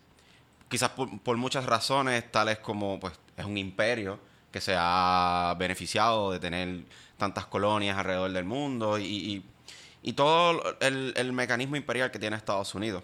Quizás 0.69 0.91
por, 0.91 1.37
muchas 1.37 1.65
razones, 1.65 2.31
tales 2.31 2.59
como, 2.59 2.99
pues, 2.99 3.13
es 3.37 3.45
un 3.45 3.57
imperio, 3.57 4.19
que 4.51 4.61
se 4.61 4.75
ha 4.77 5.55
beneficiado 5.59 6.31
de 6.31 6.39
tener 6.39 6.85
tantas 7.17 7.45
colonias 7.45 7.97
alrededor 7.97 8.31
del 8.31 8.45
mundo 8.45 8.97
y, 8.99 9.43
todo 10.15 10.77
el, 10.79 11.33
mecanismo 11.33 11.75
imperial 11.75 12.11
que 12.11 12.19
tiene 12.19 12.35
Estados 12.35 12.73
Unidos. 12.75 13.03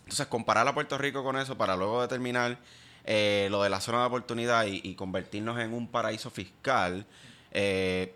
Entonces, 0.00 0.26
comparar 0.26 0.68
a 0.68 0.74
Puerto 0.74 0.98
Rico 0.98 1.24
con 1.24 1.36
eso 1.36 1.56
para 1.56 1.76
luego 1.76 2.02
determinar 2.02 2.58
eh, 3.04 3.48
lo 3.50 3.62
de 3.62 3.70
la 3.70 3.80
zona 3.80 4.00
de 4.00 4.06
oportunidad 4.06 4.66
y, 4.66 4.94
convertirnos 4.94 5.58
en 5.60 5.72
un 5.72 5.88
paraíso 5.88 6.30
fiscal, 6.30 7.06
eh, 7.52 8.14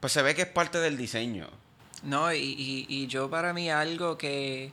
pues 0.00 0.12
se 0.12 0.22
ve 0.22 0.34
que 0.34 0.42
es 0.42 0.48
parte 0.48 0.78
del 0.78 0.96
diseño. 0.96 1.48
No, 2.02 2.32
y, 2.32 2.86
y, 2.88 3.06
yo 3.08 3.28
para 3.28 3.52
mí 3.52 3.70
algo 3.70 4.16
que 4.16 4.70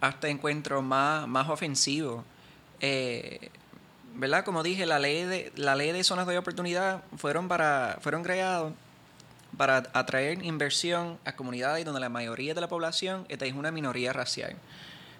hasta 0.00 0.28
encuentro 0.28 0.82
más, 0.82 1.26
más 1.26 1.48
ofensivo. 1.48 2.24
Eh, 2.80 3.50
¿verdad? 4.14 4.44
Como 4.44 4.62
dije, 4.62 4.86
la 4.86 4.98
ley 4.98 5.24
de, 5.24 5.52
la 5.56 5.74
ley 5.74 5.92
de 5.92 6.04
zonas 6.04 6.26
de 6.26 6.38
oportunidad 6.38 7.02
fueron, 7.16 7.48
para, 7.48 7.98
fueron 8.00 8.22
creados 8.22 8.72
para 9.56 9.76
atraer 9.92 10.44
inversión 10.44 11.18
a 11.24 11.34
comunidades 11.34 11.84
donde 11.84 12.00
la 12.00 12.08
mayoría 12.08 12.54
de 12.54 12.60
la 12.60 12.68
población 12.68 13.26
es 13.28 13.52
una 13.52 13.70
minoría 13.70 14.12
racial. 14.12 14.56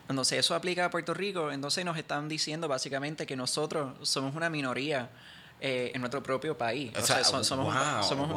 Entonces 0.08 0.38
eso 0.38 0.54
aplica 0.54 0.84
a 0.84 0.90
Puerto 0.90 1.14
Rico, 1.14 1.50
entonces 1.50 1.84
nos 1.84 1.98
están 1.98 2.28
diciendo 2.28 2.68
básicamente 2.68 3.26
que 3.26 3.34
nosotros 3.34 3.94
somos 4.08 4.36
una 4.36 4.48
minoría 4.48 5.10
eh, 5.60 5.92
en 5.94 6.00
nuestro 6.00 6.22
propio 6.22 6.56
país. 6.56 6.92
O, 6.96 7.00
sea, 7.00 7.24
somos, 7.24 7.50
un, 7.50 7.72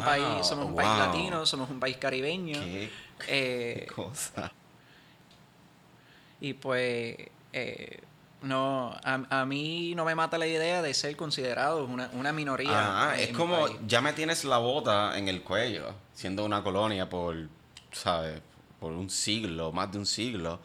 país, 0.03 0.47
somos 0.47 0.65
un 0.65 0.75
país 0.75 0.97
latino, 0.97 1.45
somos 1.45 1.69
un 1.69 1.79
país 1.79 1.97
caribeño. 1.97 2.59
Qué, 2.59 2.89
eh, 3.27 3.88
cosa. 3.95 4.51
Y 6.39 6.53
pues 6.53 7.17
eh, 7.51 7.99
no, 8.41 8.95
a, 9.03 9.45
mí 9.45 9.93
no 9.95 10.05
me 10.05 10.15
mata 10.15 10.38
la 10.38 10.47
idea 10.47 10.81
de 10.81 10.93
ser 10.93 11.17
considerado 11.17 11.83
una, 11.85 12.09
una 12.13 12.31
minoría. 12.31 13.09
Ah, 13.09 13.19
es 13.19 13.35
como 13.35 13.67
ya 13.85 13.99
me 13.99 14.13
tienes 14.13 14.45
la 14.45 14.57
bota 14.57 15.17
en 15.17 15.27
el 15.27 15.41
cuello, 15.41 15.93
siendo 16.13 16.45
una 16.45 16.63
colonia 16.63 17.09
por, 17.09 17.35
¿sabes? 17.91 18.41
Por 18.79 18.93
un 18.93 19.09
siglo, 19.09 19.73
más 19.73 19.91
de 19.91 19.97
un 19.97 20.05
siglo. 20.05 20.61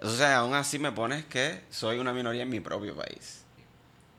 O 0.00 0.08
sea, 0.08 0.38
aún 0.38 0.54
así 0.54 0.78
me 0.78 0.92
pones 0.92 1.24
que 1.24 1.64
soy 1.70 1.98
una 1.98 2.12
minoría 2.12 2.42
en 2.42 2.50
mi 2.50 2.60
propio 2.60 2.94
país. 2.94 3.44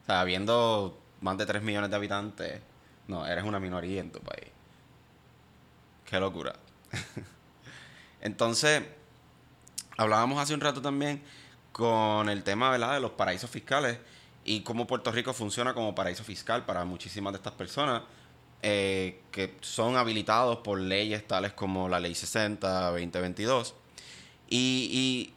O 0.03 0.05
sea, 0.07 0.19
habiendo 0.19 0.99
más 1.21 1.37
de 1.37 1.45
3 1.45 1.61
millones 1.61 1.89
de 1.89 1.95
habitantes, 1.95 2.61
no, 3.07 3.25
eres 3.25 3.43
una 3.43 3.59
minoría 3.59 4.01
en 4.01 4.11
tu 4.11 4.19
país. 4.19 4.47
Qué 6.05 6.19
locura. 6.19 6.55
Entonces, 8.21 8.83
hablábamos 9.97 10.39
hace 10.39 10.53
un 10.53 10.61
rato 10.61 10.81
también 10.81 11.21
con 11.71 12.29
el 12.29 12.43
tema 12.43 12.73
de 12.73 12.99
los 12.99 13.11
paraísos 13.11 13.49
fiscales 13.49 13.97
y 14.43 14.61
cómo 14.61 14.87
Puerto 14.87 15.11
Rico 15.11 15.33
funciona 15.33 15.73
como 15.73 15.93
paraíso 15.93 16.23
fiscal 16.23 16.65
para 16.65 16.83
muchísimas 16.85 17.33
de 17.33 17.37
estas 17.37 17.53
personas 17.53 18.03
eh, 18.61 19.21
que 19.31 19.55
son 19.61 19.95
habilitados 19.95 20.57
por 20.57 20.79
leyes 20.79 21.25
tales 21.25 21.53
como 21.53 21.87
la 21.87 21.99
Ley 21.99 22.13
60, 22.15 22.91
2022. 22.91 23.75
Y, 24.49 24.89
y 24.91 25.33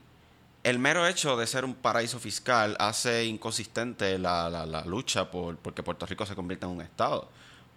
el 0.65 0.79
mero 0.79 1.07
hecho 1.07 1.37
de 1.37 1.47
ser 1.47 1.65
un 1.65 1.75
paraíso 1.75 2.19
fiscal 2.19 2.77
hace 2.79 3.25
inconsistente 3.25 4.19
la, 4.19 4.49
la, 4.49 4.67
la 4.67 4.85
lucha 4.85 5.31
por 5.31 5.57
porque 5.57 5.83
Puerto 5.83 6.07
Rico 6.07 6.27
se 6.27 6.35
convierta 6.35 6.67
en 6.67 6.73
un 6.73 6.83
Estado. 6.83 7.29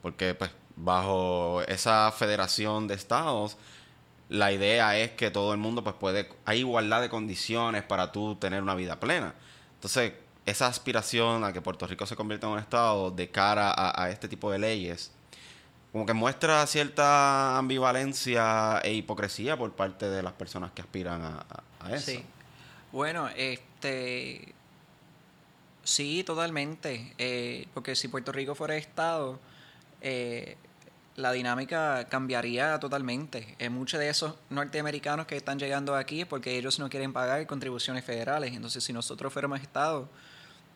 Porque 0.02 0.36
pues 0.36 0.52
bajo 0.76 1.62
esa 1.64 2.12
federación 2.12 2.88
de 2.88 2.96
estados 2.96 3.58
la 4.30 4.52
idea 4.52 4.98
es 4.98 5.12
que 5.12 5.32
todo 5.32 5.54
el 5.54 5.60
mundo 5.60 5.84
pues 5.84 5.96
puede, 5.96 6.30
hay 6.46 6.60
igualdad 6.60 7.02
de 7.02 7.10
condiciones 7.10 7.84
para 7.84 8.12
tú 8.12 8.36
tener 8.36 8.62
una 8.62 8.76
vida 8.76 9.00
plena. 9.00 9.34
Entonces, 9.76 10.14
esa 10.46 10.68
aspiración 10.68 11.44
a 11.44 11.54
que 11.54 11.62
Puerto 11.62 11.86
Rico 11.88 12.06
se 12.06 12.16
convierta 12.16 12.48
en 12.48 12.54
un 12.54 12.60
estado 12.60 13.12
de 13.12 13.30
cara 13.30 13.74
a, 13.76 14.10
este 14.10 14.28
tipo 14.28 14.52
de 14.52 14.60
leyes, 14.60 15.12
como 15.92 16.06
que 16.06 16.14
muestra 16.14 16.66
cierta 16.68 17.58
ambivalencia 17.58 18.80
e 18.84 18.94
hipocresía 18.94 19.58
por 19.58 19.72
parte 19.74 20.10
de 20.10 20.24
las 20.24 20.34
personas 20.34 20.72
que 20.72 20.82
aspiran 20.82 21.22
a, 21.24 21.94
eso. 21.94 22.12
Sí. 22.12 22.26
Bueno, 22.96 23.28
este 23.36 24.54
sí, 25.84 26.24
totalmente. 26.24 27.14
Eh, 27.18 27.68
porque 27.74 27.94
si 27.94 28.08
Puerto 28.08 28.32
Rico 28.32 28.56
fuera 28.56 28.78
estado, 28.78 29.38
eh, 30.00 30.56
la 31.18 31.34
dinámica 31.34 32.08
cambiaría 32.08 32.80
totalmente. 32.80 33.54
En 33.60 33.74
muchos 33.74 34.00
de 34.00 34.08
esos 34.08 34.36
norteamericanos 34.50 35.28
que 35.28 35.36
están 35.36 35.60
llegando 35.60 35.94
aquí 35.94 36.22
es 36.22 36.26
porque 36.26 36.58
ellos 36.58 36.80
no 36.80 36.90
quieren 36.90 37.12
pagar 37.12 37.46
contribuciones 37.48 38.06
federales. 38.06 38.54
Entonces, 38.54 38.82
si 38.82 38.94
nosotros 38.94 39.34
fuéramos 39.34 39.60
Estado, 39.60 40.08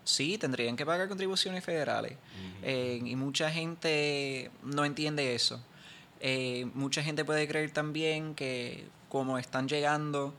sí, 0.04 0.38
tendrían 0.38 0.76
que 0.76 0.86
pagar 0.86 1.08
contribuciones 1.08 1.64
federales. 1.64 2.18
Eh, 2.64 3.00
y 3.02 3.16
mucha 3.16 3.50
gente 3.50 4.52
no 4.64 4.84
entiende 4.84 5.36
eso. 5.36 5.64
Eh, 6.20 6.70
mucha 6.74 7.02
gente 7.02 7.24
puede 7.24 7.48
creer 7.48 7.72
también 7.72 8.36
que 8.36 8.90
como 9.08 9.38
están 9.38 9.70
llegando 9.70 10.34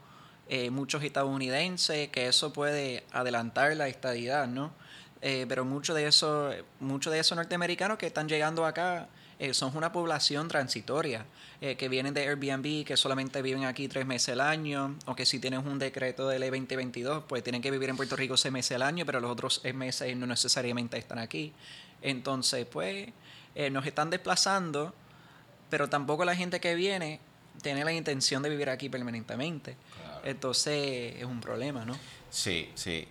eh, 0.51 0.69
muchos 0.69 1.03
estadounidenses, 1.03 2.09
que 2.09 2.27
eso 2.27 2.53
puede 2.53 3.03
adelantar 3.11 3.75
la 3.75 3.87
estadidad, 3.87 4.47
¿no? 4.47 4.71
pero 5.21 5.65
muchos 5.65 5.95
de 5.95 6.07
esos 6.07 6.55
muchos 6.79 7.13
de 7.13 7.19
esos 7.19 7.35
norteamericanos 7.35 7.99
que 7.99 8.07
están 8.07 8.27
llegando 8.27 8.65
acá 8.65 9.07
eh, 9.41 9.55
son 9.55 9.75
una 9.75 9.91
población 9.91 10.47
transitoria, 10.47 11.25
eh, 11.61 11.75
que 11.75 11.89
vienen 11.89 12.13
de 12.13 12.27
Airbnb, 12.27 12.85
que 12.85 12.95
solamente 12.95 13.41
viven 13.41 13.65
aquí 13.65 13.87
tres 13.87 14.05
meses 14.05 14.33
al 14.33 14.41
año, 14.41 14.95
o 15.07 15.15
que 15.15 15.25
si 15.25 15.39
tienes 15.39 15.65
un 15.65 15.79
decreto 15.79 16.27
de 16.27 16.37
ley 16.37 16.51
2022, 16.51 17.23
pues 17.27 17.41
tienen 17.41 17.59
que 17.59 17.71
vivir 17.71 17.89
en 17.89 17.97
Puerto 17.97 18.15
Rico 18.15 18.37
seis 18.37 18.51
meses 18.51 18.75
al 18.75 18.83
año, 18.83 19.03
pero 19.03 19.19
los 19.19 19.31
otros 19.31 19.59
seis 19.63 19.73
meses 19.73 20.15
no 20.15 20.27
necesariamente 20.27 20.99
están 20.99 21.17
aquí. 21.17 21.53
Entonces, 22.03 22.67
pues, 22.67 23.09
eh, 23.55 23.71
nos 23.71 23.83
están 23.87 24.11
desplazando, 24.11 24.93
pero 25.71 25.89
tampoco 25.89 26.23
la 26.23 26.35
gente 26.35 26.59
que 26.59 26.75
viene 26.75 27.19
tiene 27.63 27.83
la 27.83 27.93
intención 27.93 28.43
de 28.43 28.49
vivir 28.49 28.69
aquí 28.69 28.89
permanentemente. 28.89 29.75
Entonces, 30.23 31.15
es 31.17 31.25
un 31.25 31.41
problema, 31.41 31.85
¿no? 31.85 31.95
Sí, 32.29 32.69
sí. 32.75 33.07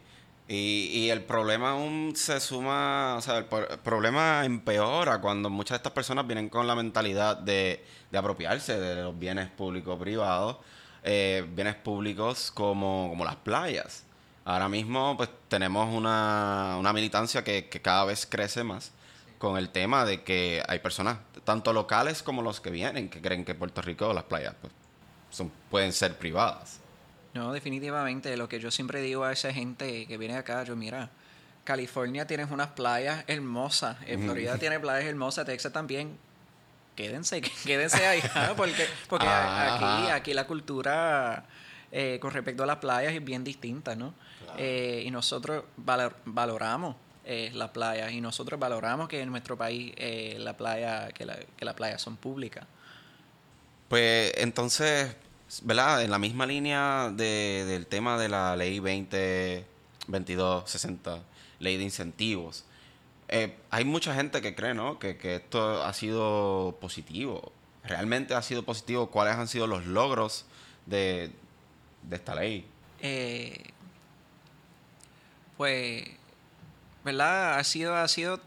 Y, 0.49 0.91
y, 0.93 1.11
el 1.11 1.23
problema 1.23 1.71
aún 1.71 2.15
se 2.17 2.41
suma, 2.41 3.15
o 3.17 3.21
sea, 3.21 3.39
el, 3.39 3.45
problema 3.45 4.45
empeora 4.45 5.21
cuando 5.21 5.49
muchas 5.49 5.75
de 5.75 5.77
estas 5.77 5.93
personas 5.93 6.27
vienen 6.27 6.49
con 6.49 6.67
la 6.67 6.75
mentalidad 6.75 7.37
de, 7.37 7.85
de 8.11 8.19
apropiarse 8.19 8.81
de 8.81 9.01
los 9.01 9.17
bienes 9.17 9.49
públicos 9.49 9.97
privados, 10.01 10.57
eh, 11.05 11.47
bienes 11.55 11.77
públicos 11.77 12.51
como, 12.53 13.09
como 13.11 13.25
las 13.25 13.37
playas. 13.37 14.03
Ahora 14.45 14.69
mismo 14.69 15.17
pues 15.17 15.31
tenemos 15.47 15.95
una, 15.95 16.77
una 16.81 16.93
militancia 16.93 17.45
que, 17.45 17.69
que, 17.69 17.81
cada 17.81 18.05
vez 18.05 18.27
crece 18.27 18.65
más 18.65 18.91
con 19.39 19.57
el 19.57 19.71
tema 19.71 20.05
de 20.05 20.25
que 20.25 20.65
hay 20.67 20.81
personas, 20.81 21.19
tanto 21.45 21.73
locales 21.73 22.25
como 22.25 22.43
los 22.43 22.61
que 22.61 22.71
vienen, 22.71 23.09
que 23.09 23.21
creen 23.21 23.45
que 23.45 23.55
Puerto 23.55 23.83
Rico 23.83 24.13
las 24.13 24.25
playas 24.25 24.57
pues, 24.61 24.73
son, 25.31 25.53
pueden 25.71 25.93
ser 25.93 26.19
privadas. 26.19 26.81
No, 27.35 27.53
definitivamente. 27.53 28.37
Lo 28.37 28.49
que 28.49 28.61
yo 28.61 28.71
siempre 28.71 29.01
digo 29.01 29.25
a 29.25 29.33
esa 29.33 29.53
gente 29.53 30.07
que 30.07 30.17
viene 30.17 30.37
acá, 30.37 30.65
yo 30.65 30.77
mira, 30.77 31.11
California 31.65 32.27
tienes 32.27 32.51
unas 32.51 32.69
playas 32.69 33.25
hermosas, 33.27 33.97
en 34.07 34.23
Florida 34.23 34.59
tiene 34.59 34.81
playas 34.81 35.05
hermosas, 35.05 35.47
Texas 35.47 35.73
también. 35.73 36.19
Quédense, 36.97 37.41
quédense 37.65 38.05
ahí, 38.05 38.21
porque, 38.57 38.87
porque 39.09 39.27
aquí, 39.27 40.11
aquí 40.11 40.35
la 40.35 40.47
cultura 40.47 41.45
eh, 41.93 42.19
con 42.21 42.33
respecto 42.33 42.65
a 42.65 42.67
las 42.67 42.77
playas 42.77 43.13
es 43.13 43.25
bien 43.25 43.45
distinta, 43.45 43.95
¿no? 43.95 44.15
Eh, 44.59 45.05
y 45.07 45.11
nosotros 45.11 45.65
valoramos 45.77 46.97
eh, 47.25 47.51
las 47.55 47.71
playas 47.71 48.13
y 48.13 48.21
nosotros 48.21 48.59
valoramos 48.59 49.09
que 49.09 49.21
en 49.21 49.31
nuestro 49.31 49.57
país 49.57 49.93
eh, 49.97 50.37
la 50.41 50.57
playa, 50.57 51.13
que, 51.13 51.25
la, 51.25 51.39
que 51.57 51.65
las 51.65 51.75
playas 51.75 52.03
son 52.03 52.17
públicas. 52.17 52.67
Pues 53.89 54.33
entonces, 54.37 55.15
¿verdad? 55.63 56.03
En 56.03 56.11
la 56.11 56.19
misma 56.19 56.47
línea 56.47 57.11
de, 57.13 57.65
del 57.67 57.87
tema 57.87 58.19
de 58.19 58.29
la 58.29 58.57
ley 58.57 58.81
2022-60, 58.81 61.23
ley 61.59 61.77
de 61.77 61.85
incentivos, 61.85 62.65
eh, 63.29 63.57
hay 63.71 63.85
mucha 63.85 64.15
gente 64.15 64.41
que 64.41 64.55
cree, 64.55 64.75
¿no? 64.75 64.99
Que, 64.99 65.17
que 65.17 65.37
esto 65.37 65.85
ha 65.85 65.93
sido 65.93 66.77
positivo. 66.81 67.53
¿Realmente 67.85 68.35
ha 68.35 68.43
sido 68.43 68.65
positivo? 68.65 69.11
¿Cuáles 69.11 69.37
han 69.37 69.49
sido 69.49 69.67
los 69.67 69.87
logros 69.87 70.45
de, 70.87 71.31
de 72.03 72.17
esta 72.17 72.35
ley? 72.35 72.67
Eh, 73.01 73.65
pues, 75.57 76.05
¿verdad? 77.05 77.59
Ha 77.59 77.65
sido, 77.65 77.97
ha 77.97 78.09
sido 78.09 78.41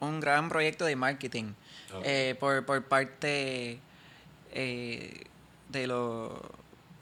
un 0.00 0.20
gran 0.20 0.48
proyecto 0.48 0.84
de 0.84 0.96
marketing 0.96 1.52
eh, 2.04 2.36
por, 2.38 2.64
por 2.64 2.84
parte 2.84 3.78
eh, 4.52 5.24
de 5.70 5.86
los 5.86 6.32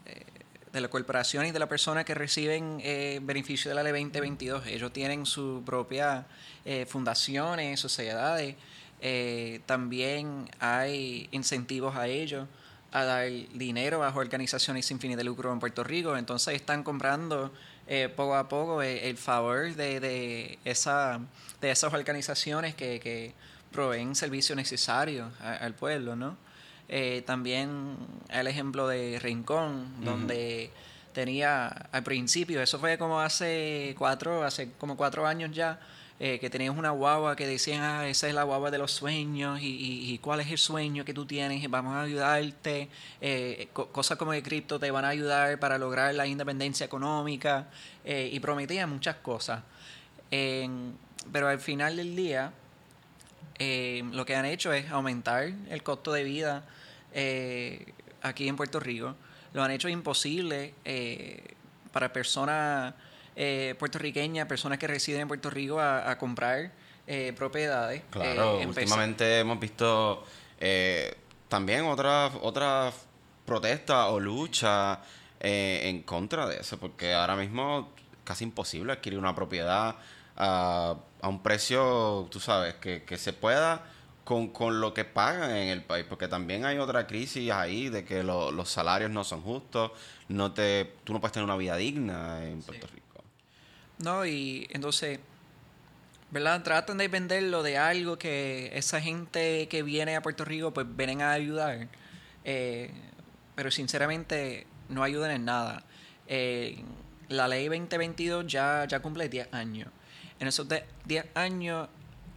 eh, 0.05 0.25
de 0.71 0.81
las 0.81 0.89
corporaciones 0.89 1.49
y 1.49 1.51
de 1.51 1.59
las 1.59 1.69
personas 1.69 2.05
que 2.05 2.13
reciben 2.13 2.79
eh, 2.83 3.19
beneficio 3.23 3.69
de 3.69 3.75
la 3.75 3.83
ley 3.83 3.91
2022. 3.91 4.67
Ellos 4.67 4.93
tienen 4.93 5.25
sus 5.25 5.63
propias 5.63 6.25
eh, 6.65 6.85
fundaciones, 6.85 7.79
sociedades. 7.79 8.55
Eh, 9.01 9.61
también 9.65 10.49
hay 10.59 11.27
incentivos 11.31 11.95
a 11.95 12.07
ellos 12.07 12.47
a 12.91 13.03
dar 13.03 13.29
dinero 13.53 14.03
a 14.03 14.09
organizaciones 14.15 14.85
sin 14.85 14.99
fines 14.99 15.17
de 15.17 15.23
lucro 15.23 15.51
en 15.53 15.59
Puerto 15.59 15.83
Rico. 15.83 16.17
Entonces 16.17 16.55
están 16.55 16.83
comprando 16.83 17.51
poco 18.15 18.35
a 18.35 18.47
poco 18.47 18.83
el, 18.83 19.17
favor 19.17 19.73
de, 19.73 19.99
de, 19.99 20.59
esa, 20.63 21.19
de 21.59 21.71
esas 21.71 21.91
organizaciones 21.91 22.75
que, 22.75 22.99
que 22.99 23.33
proveen 23.71 24.13
servicios 24.15 24.55
necesarios 24.55 25.31
al 25.41 25.73
pueblo, 25.73 26.15
¿no? 26.15 26.37
Eh, 26.89 27.21
también 27.25 27.95
el 28.29 28.47
ejemplo 28.47 28.87
de 28.87 29.19
Rincón, 29.19 30.03
donde 30.03 30.71
tenía 31.13 31.67
al 31.67 32.03
principio, 32.03 32.61
eso 32.61 32.79
fue 32.79 32.97
como 32.97 33.19
hace 33.21 33.93
cuatro, 33.97 34.43
hace 34.43 34.71
como 34.79 34.97
cuatro 34.97 35.27
años 35.27 35.51
ya, 35.51 35.79
eh, 36.19 36.39
que 36.39 36.49
tenías 36.49 36.75
una 36.75 36.89
guagua 36.89 37.35
que 37.35 37.45
decían, 37.47 37.81
ah, 37.81 38.07
esa 38.07 38.27
es 38.27 38.33
la 38.33 38.43
guagua 38.43 38.71
de 38.71 38.77
los 38.79 38.91
sueños, 38.91 39.61
y, 39.61 39.67
y- 39.67 40.13
y 40.13 40.17
cuál 40.17 40.39
es 40.41 40.49
el 40.49 40.57
sueño 40.57 41.05
que 41.05 41.13
tú 41.13 41.25
tienes, 41.25 41.63
y 41.63 41.67
vamos 41.67 41.93
a 41.95 42.01
ayudarte, 42.01 42.89
eh, 43.21 43.69
co- 43.71 43.87
cosas 43.89 44.17
como 44.17 44.33
el 44.33 44.41
cripto 44.43 44.79
te 44.79 44.89
van 44.91 45.05
a 45.05 45.09
ayudar 45.09 45.59
para 45.59 45.77
lograr 45.77 46.13
la 46.15 46.25
independencia 46.27 46.85
económica, 46.85 47.67
eh, 48.03 48.29
y 48.33 48.39
prometían 48.39 48.89
muchas 48.89 49.15
cosas. 49.17 49.61
Pero 50.29 51.47
al 51.47 51.59
final 51.59 51.95
del 51.97 52.15
día, 52.15 52.51
lo 53.59 54.25
que 54.25 54.35
han 54.35 54.45
hecho 54.45 54.73
es 54.73 54.89
aumentar 54.89 55.51
el 55.69 55.83
costo 55.83 56.11
de 56.13 56.23
vida 56.23 56.63
eh, 57.13 57.85
aquí 58.21 58.47
en 58.47 58.55
Puerto 58.55 58.79
Rico. 58.79 59.15
Lo 59.53 59.63
han 59.63 59.71
hecho 59.71 59.89
imposible 59.89 60.73
eh, 60.85 61.43
para 61.91 62.13
personas 62.13 62.93
eh, 63.35 63.75
puertorriqueñas, 63.79 64.47
personas 64.47 64.77
que 64.77 64.87
residen 64.87 65.21
en 65.21 65.27
Puerto 65.27 65.49
Rico, 65.49 65.79
a, 65.79 66.09
a 66.09 66.17
comprar 66.17 66.71
eh, 67.07 67.33
propiedades. 67.35 68.03
Claro, 68.11 68.59
últimamente 68.59 69.39
hemos 69.39 69.59
visto 69.59 70.23
eh, 70.59 71.15
también 71.47 71.85
otras 71.85 72.33
otras 72.41 72.93
protestas 73.45 74.07
o 74.09 74.19
lucha 74.19 74.99
eh, 75.39 75.81
en 75.85 76.03
contra 76.03 76.45
de 76.45 76.57
eso, 76.57 76.77
porque 76.79 77.13
ahora 77.13 77.35
mismo 77.35 77.91
casi 78.23 78.43
imposible 78.43 78.93
adquirir 78.93 79.17
una 79.17 79.33
propiedad 79.33 79.95
a, 80.35 80.95
a 81.21 81.27
un 81.27 81.41
precio, 81.41 82.27
tú 82.29 82.39
sabes, 82.39 82.75
que, 82.75 83.03
que 83.03 83.17
se 83.17 83.33
pueda 83.33 83.83
con, 84.29 84.49
con 84.49 84.79
lo 84.79 84.93
que 84.93 85.05
pagan 85.05 85.49
en 85.49 85.69
el 85.69 85.81
país, 85.83 86.05
porque 86.07 86.27
también 86.27 86.63
hay 86.63 86.77
otra 86.77 87.07
crisis 87.07 87.49
ahí 87.51 87.89
de 87.89 88.05
que 88.05 88.21
lo- 88.21 88.51
los 88.51 88.69
salarios 88.69 89.09
no 89.09 89.23
son 89.23 89.41
justos, 89.41 89.89
no 90.27 90.51
te, 90.53 90.85
tú 91.03 91.13
no 91.13 91.19
puedes 91.19 91.31
tener 91.33 91.45
una 91.45 91.55
vida 91.57 91.75
digna 91.77 92.45
en 92.47 92.61
Puerto 92.61 92.85
Rico. 92.93 93.23
No, 93.97 94.23
y 94.27 94.67
entonces, 94.69 95.19
¿verdad? 96.29 96.61
Tratan 96.61 96.99
de 96.99 97.07
venderlo 97.07 97.63
de 97.63 97.79
algo 97.79 98.19
que 98.19 98.69
esa 98.73 99.01
gente 99.01 99.67
que 99.67 99.81
viene 99.81 100.15
a 100.15 100.21
Puerto 100.21 100.45
Rico, 100.45 100.71
pues 100.73 100.85
vienen 100.95 101.23
a 101.23 101.31
ayudar. 101.31 101.87
Eh, 102.45 102.91
pero 103.55 103.71
sinceramente, 103.71 104.67
no 104.89 105.01
ayudan 105.01 105.31
en 105.31 105.45
nada. 105.45 105.83
Eh, 106.27 106.83
la 107.29 107.47
ley 107.47 107.65
2022 107.67 108.45
ya, 108.45 108.85
ya 108.87 108.99
cumple 109.01 109.27
10 109.27 109.51
años. 109.53 109.89
En 110.39 110.47
esos 110.47 110.69
de- 110.69 110.85
10 111.05 111.25
años 111.35 111.89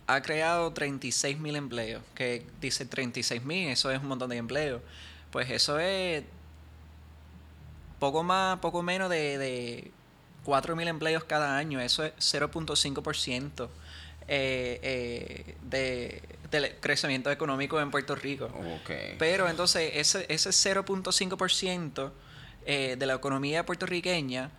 ha 0.06 0.22
creado 0.22 0.72
36 0.72 1.38
mil 1.38 1.56
empleos. 1.56 2.02
Que 2.14 2.44
dice 2.60 2.84
36 2.86 3.44
mil, 3.44 3.68
eso 3.68 3.90
es 3.90 4.00
un 4.00 4.08
montón 4.08 4.30
de 4.30 4.36
empleos. 4.36 4.82
Pues 5.30 5.50
eso 5.50 5.78
es 5.78 6.24
poco 7.98 8.22
más, 8.22 8.58
poco 8.58 8.82
menos 8.82 9.08
de, 9.08 9.38
de 9.38 9.90
4.000 10.44 10.88
empleos 10.88 11.24
cada 11.24 11.56
año. 11.56 11.80
Eso 11.80 12.04
es 12.04 12.12
0.5% 12.18 13.68
eh, 14.28 14.80
eh, 14.82 15.54
de, 15.62 16.22
del 16.50 16.74
crecimiento 16.80 17.30
económico 17.30 17.80
en 17.80 17.90
Puerto 17.90 18.14
Rico. 18.14 18.50
Pero 19.18 19.48
entonces 19.48 19.92
ese, 19.94 20.26
ese 20.28 20.50
0.5% 20.50 22.10
eh, 22.66 22.96
de 22.98 23.06
la 23.06 23.14
economía 23.14 23.66
puertorriqueña, 23.66 24.50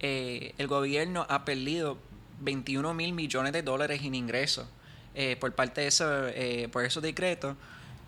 eh, 0.00 0.54
el 0.58 0.66
gobierno 0.66 1.26
ha 1.28 1.44
perdido 1.44 1.98
21 2.40 2.94
mil 2.94 3.12
millones 3.12 3.52
de 3.52 3.62
dólares 3.62 4.02
en 4.02 4.14
ingresos 4.14 4.66
eh, 5.14 5.36
por 5.36 5.52
parte 5.54 5.82
de 5.82 5.86
eso, 5.88 6.28
eh, 6.28 6.68
por 6.72 6.84
esos 6.84 7.02
decretos. 7.02 7.56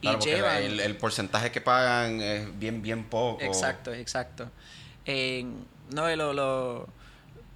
Y 0.00 0.08
Claro, 0.08 0.20
llevan, 0.20 0.62
el, 0.62 0.80
el 0.80 0.96
porcentaje 0.96 1.50
que 1.50 1.60
pagan 1.60 2.20
es 2.20 2.58
bien, 2.58 2.82
bien 2.82 3.04
poco. 3.04 3.42
Exacto, 3.42 3.92
exacto. 3.92 4.50
Eh, 5.06 5.44
no, 5.90 6.14
lo, 6.16 6.32
lo, 6.32 6.88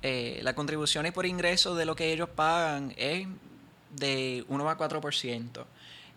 eh, 0.02 0.40
las 0.42 0.54
contribuciones 0.54 1.12
por 1.12 1.26
ingreso 1.26 1.74
de 1.74 1.84
lo 1.84 1.96
que 1.96 2.12
ellos 2.12 2.28
pagan 2.28 2.94
es 2.96 3.26
de 3.90 4.44
1,4%. 4.48 5.64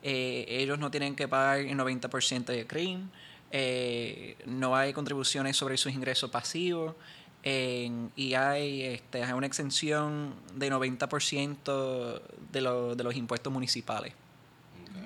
Eh, 0.03 0.45
ellos 0.47 0.79
no 0.79 0.91
tienen 0.91 1.15
que 1.15 1.27
pagar 1.27 1.59
el 1.59 1.77
90% 1.77 2.45
de 2.45 2.65
CRIM, 2.65 3.09
eh, 3.51 4.37
no 4.45 4.75
hay 4.75 4.93
contribuciones 4.93 5.57
sobre 5.57 5.77
sus 5.77 5.91
ingresos 5.93 6.29
pasivos 6.29 6.95
y 7.43 8.33
hay, 8.35 8.83
este, 8.83 9.23
hay 9.23 9.33
una 9.33 9.47
exención 9.47 10.35
de 10.53 10.69
90% 10.71 12.21
de, 12.51 12.61
lo- 12.61 12.95
de 12.95 13.03
los 13.03 13.15
impuestos 13.15 13.51
municipales. 13.51 14.13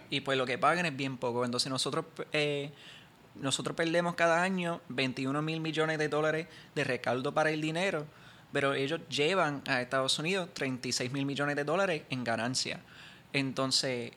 Y 0.10 0.22
pues 0.22 0.38
lo 0.38 0.46
que 0.46 0.58
pagan 0.58 0.86
es 0.86 0.96
bien 0.96 1.18
poco. 1.18 1.46
Entonces 1.46 1.70
nosotros 1.72 2.06
eh, 2.34 2.72
nosotros 3.36 3.76
perdemos 3.76 4.16
cada 4.16 4.42
año 4.44 4.82
21 4.90 5.42
mil 5.42 5.60
millones 5.60 5.98
de 5.98 6.08
dólares 6.10 6.48
de 6.76 6.84
recaudo 6.84 7.34
para 7.34 7.50
el 7.52 7.60
dinero, 7.62 8.06
pero 8.54 8.74
ellos 8.74 9.02
llevan 9.10 9.62
a 9.68 9.82
Estados 9.82 10.18
Unidos 10.20 10.50
36 10.54 11.12
mil 11.12 11.26
millones 11.26 11.56
de 11.56 11.64
dólares 11.64 12.04
en 12.10 12.24
ganancia. 12.24 12.80
Entonces, 13.34 14.12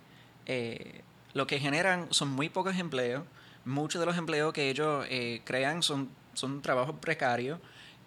eh, 0.46 1.00
lo 1.34 1.46
que 1.46 1.58
generan 1.58 2.06
son 2.10 2.28
muy 2.30 2.48
pocos 2.48 2.76
empleos. 2.76 3.22
Muchos 3.64 4.00
de 4.00 4.06
los 4.06 4.16
empleos 4.16 4.52
que 4.52 4.70
ellos 4.70 5.04
eh, 5.10 5.40
crean 5.44 5.82
son, 5.82 6.08
son 6.34 6.62
trabajos 6.62 6.96
precarios 7.00 7.58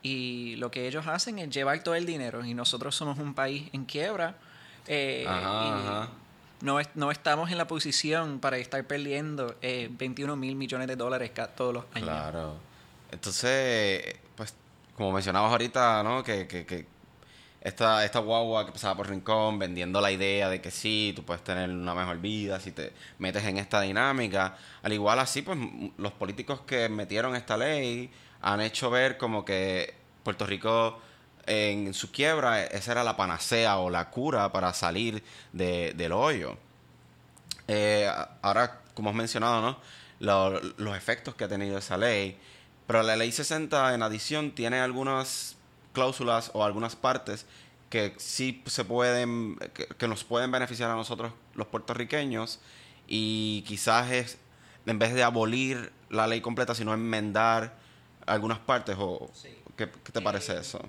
y 0.04 0.56
lo 0.58 0.72
que 0.72 0.88
ellos 0.88 1.06
hacen 1.08 1.40
es 1.40 1.50
llevar 1.50 1.84
todo 1.84 1.96
el 1.96 2.06
dinero 2.06 2.44
y 2.46 2.54
nosotros 2.54 2.96
somos 2.96 3.20
un 3.20 3.34
país 3.34 3.70
en 3.74 3.86
quiebra. 3.86 4.36
eh, 4.88 5.26
Ajá, 5.28 5.40
y 5.42 5.70
ajá. 5.70 6.10
no, 6.62 6.80
es- 6.80 6.90
no 6.96 7.12
estamos 7.12 7.52
en 7.52 7.58
la 7.60 7.68
posición 7.68 8.40
para 8.40 8.58
estar 8.58 8.84
perdiendo 8.86 9.56
eh, 9.62 9.90
21 9.92 10.36
mil 10.36 10.56
millones 10.56 10.88
de 10.88 10.96
dólares 10.96 11.32
todos 11.56 11.74
los 11.74 11.86
años. 11.94 12.10
Claro. 12.10 12.56
Entonces, 13.12 14.16
pues, 14.36 14.54
como 14.96 15.12
mencionabas 15.12 15.52
ahorita, 15.52 16.02
¿no? 16.04 16.24
Que, 16.24 16.48
que, 16.48 16.66
que 16.66 16.86
esta, 17.62 18.04
esta 18.04 18.18
guagua 18.20 18.66
que 18.66 18.72
pasaba 18.72 18.98
por 18.98 19.08
Rincón 19.08 19.60
vendiendo 19.60 20.02
la 20.02 20.12
idea 20.12 20.50
de 20.50 20.60
que 20.62 20.72
sí, 20.72 21.14
tú 21.16 21.24
puedes 21.24 21.44
tener 21.44 21.70
una 21.70 21.94
mejor 21.94 22.18
vida 22.20 22.60
si 22.60 22.72
te 22.72 22.92
metes 23.20 23.44
en 23.46 23.58
esta 23.58 23.82
dinámica. 23.82 24.58
Al 24.82 24.94
igual 24.94 25.20
así, 25.20 25.44
pues, 25.44 25.60
los 25.98 26.12
políticos 26.14 26.62
que 26.62 26.90
metieron 26.90 27.36
esta 27.36 27.56
ley 27.58 28.10
han 28.42 28.62
hecho 28.62 28.90
ver 28.90 29.18
como 29.18 29.46
que 29.46 29.94
Puerto 30.24 30.46
Rico 30.46 31.00
en 31.48 31.94
su 31.94 32.12
quiebra, 32.12 32.64
esa 32.64 32.92
era 32.92 33.04
la 33.04 33.18
panacea 33.18 33.78
o 33.78 33.90
la 33.90 34.10
cura 34.10 34.52
para 34.52 34.74
salir 34.74 35.24
de- 35.54 35.94
del 35.96 36.12
hoyo. 36.12 36.58
Eh, 37.68 38.10
ahora, 38.42 38.82
como 38.94 39.10
has 39.10 39.16
mencionado, 39.16 39.62
¿no? 39.62 39.78
Lo- 40.20 40.60
los 40.78 40.96
efectos 40.96 41.36
que 41.36 41.46
ha 41.46 41.48
tenido 41.48 41.78
esa 41.78 41.98
ley. 41.98 42.38
Pero 42.88 43.04
la 43.04 43.16
ley 43.16 43.32
60, 43.32 43.94
en 43.94 44.04
adición, 44.04 44.52
tiene 44.52 44.80
algunas 44.80 45.56
cláusulas 45.94 46.52
o 46.54 46.64
algunas 46.64 46.96
partes 46.96 47.46
que 47.90 48.14
sí 48.18 48.62
se 48.68 48.86
pueden, 48.86 49.58
que 49.98 50.08
nos 50.08 50.24
pueden 50.24 50.52
beneficiar 50.52 50.90
a 50.92 50.96
nosotros 50.96 51.34
los 51.56 51.68
puertorriqueños 51.68 52.60
y 53.08 53.64
quizás 53.68 54.12
es, 54.12 54.38
en 54.86 54.98
vez 55.00 55.14
de 55.14 55.24
abolir 55.24 55.92
la 56.10 56.28
ley 56.28 56.40
completa, 56.42 56.74
sino 56.76 56.94
enmendar 56.94 57.76
algunas 58.32 58.60
partes 58.60 58.96
o 59.00 59.30
Sí. 59.34 59.50
¿qué, 59.76 59.90
qué 59.90 60.12
te 60.12 60.22
parece 60.22 60.58
eso? 60.58 60.80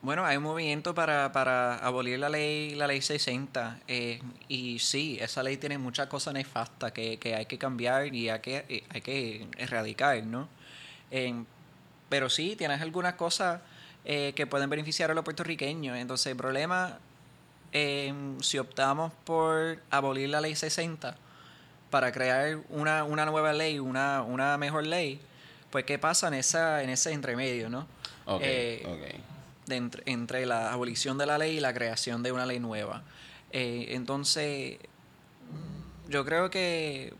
Bueno, 0.00 0.24
hay 0.24 0.36
un 0.36 0.44
movimiento 0.44 0.94
para, 0.94 1.32
para 1.32 1.76
abolir 1.78 2.20
la 2.20 2.28
ley 2.28 2.74
la 2.76 2.86
ley 2.86 3.02
60 3.02 3.80
eh, 3.88 4.20
y 4.46 4.78
sí, 4.78 5.18
esa 5.20 5.42
ley 5.42 5.56
tiene 5.56 5.76
muchas 5.76 6.06
cosas 6.06 6.34
nefastas 6.34 6.92
que, 6.92 7.18
que 7.18 7.34
hay 7.34 7.46
que 7.46 7.58
cambiar 7.58 8.14
y 8.14 8.28
hay 8.28 8.38
que, 8.38 8.84
hay 8.90 9.00
que 9.00 9.48
erradicar, 9.56 10.22
¿no? 10.24 10.48
pero 12.08 12.30
sí, 12.30 12.54
tienes 12.56 12.80
algunas 12.80 13.14
cosas 13.14 13.60
eh, 14.04 14.32
que 14.36 14.46
pueden 14.46 14.70
beneficiar 14.70 15.10
a 15.10 15.14
los 15.14 15.24
puertorriqueños. 15.24 15.96
Entonces, 15.96 16.26
el 16.28 16.36
problema, 16.36 16.98
si 17.72 18.58
optamos 18.58 19.12
por 19.24 19.78
abolir 19.90 20.28
la 20.28 20.40
ley 20.40 20.54
60 20.54 21.16
para 21.90 22.12
crear 22.12 22.58
una, 22.68 23.04
una 23.04 23.24
nueva 23.24 23.52
ley, 23.52 23.78
una, 23.78 24.22
una 24.22 24.56
mejor 24.58 24.86
ley, 24.86 25.20
pues 25.70 25.84
¿qué 25.84 25.98
pasa 25.98 26.28
en, 26.28 26.34
esa, 26.34 26.82
en 26.82 26.90
ese 26.90 27.12
entremedio, 27.12 27.68
no? 27.68 27.86
Okay, 28.26 28.48
eh, 28.48 29.20
entre, 29.70 30.46
la 30.46 30.72
abolición 30.72 31.18
de 31.18 31.26
la 31.26 31.38
ley 31.38 31.58
y 31.58 31.60
la 31.60 31.74
creación 31.74 32.22
de 32.22 32.32
una 32.32 32.46
ley 32.46 32.60
nueva. 32.60 33.02
Eh, 33.52 33.88
entonces, 33.90 34.78
yo 36.08 36.24
creo 36.24 36.50
que 36.50 37.14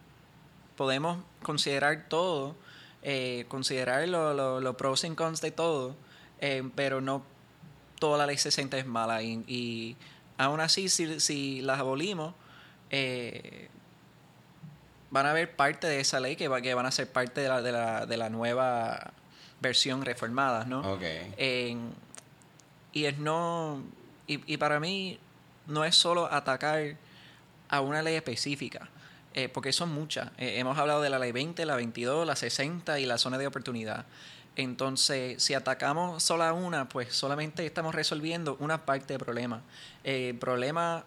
podemos 0.76 1.22
considerar 1.42 2.08
todo, 2.08 2.56
eh, 3.02 3.44
considerar 3.48 4.08
los 4.08 4.62
lo, 4.62 4.76
pros 4.76 5.04
y 5.04 5.10
cons 5.10 5.40
de 5.40 5.50
todo, 5.50 5.96
eh, 6.40 6.68
pero 6.74 7.00
no 7.00 7.22
toda 7.98 8.18
la 8.18 8.26
ley 8.26 8.38
60 8.38 8.78
es 8.78 8.86
mala. 8.86 9.22
Y, 9.22 9.44
y 9.46 9.96
aún 10.36 10.60
así, 10.60 10.88
si, 10.88 11.20
si 11.20 11.60
las 11.62 11.80
abolimos, 11.80 12.34
van 15.10 15.26
a 15.26 15.30
haber 15.30 15.56
parte 15.56 15.86
de 15.86 16.00
esa 16.00 16.20
ley 16.20 16.36
que, 16.36 16.48
va, 16.48 16.60
que 16.60 16.74
van 16.74 16.86
a 16.86 16.90
ser 16.90 17.10
parte 17.10 17.40
de 17.40 17.48
la, 17.48 17.62
de 17.62 17.72
la, 17.72 18.06
de 18.06 18.16
la 18.16 18.28
nueva 18.28 19.12
versión 19.60 20.04
reformada, 20.04 20.64
¿no? 20.64 20.80
Okay. 20.94 21.32
Y 22.92 23.04
es 23.04 23.18
no. 23.18 23.82
Y, 24.26 24.56
para 24.58 24.78
mí, 24.78 25.18
no 25.66 25.84
es 25.84 25.96
solo 25.96 26.30
atacar 26.30 26.96
a 27.70 27.80
una 27.80 28.02
ley 28.02 28.14
específica, 28.14 28.90
eh, 29.32 29.48
porque 29.48 29.72
son 29.72 29.90
muchas. 29.90 30.30
Eh, 30.36 30.58
hemos 30.58 30.76
hablado 30.76 31.00
de 31.00 31.08
la 31.08 31.18
ley 31.18 31.32
20, 31.32 31.64
la 31.64 31.76
22, 31.76 32.26
la 32.26 32.36
60 32.36 33.00
y 33.00 33.06
la 33.06 33.16
zona 33.16 33.38
de 33.38 33.46
oportunidad. 33.46 34.04
Entonces, 34.56 35.42
si 35.42 35.54
atacamos 35.54 36.22
solo 36.22 36.44
a 36.44 36.52
una, 36.52 36.88
pues 36.90 37.14
solamente 37.14 37.64
estamos 37.64 37.94
resolviendo 37.94 38.56
una 38.60 38.84
parte 38.84 39.14
del 39.14 39.20
problema. 39.20 39.62
el 40.04 40.36
problema 40.36 41.04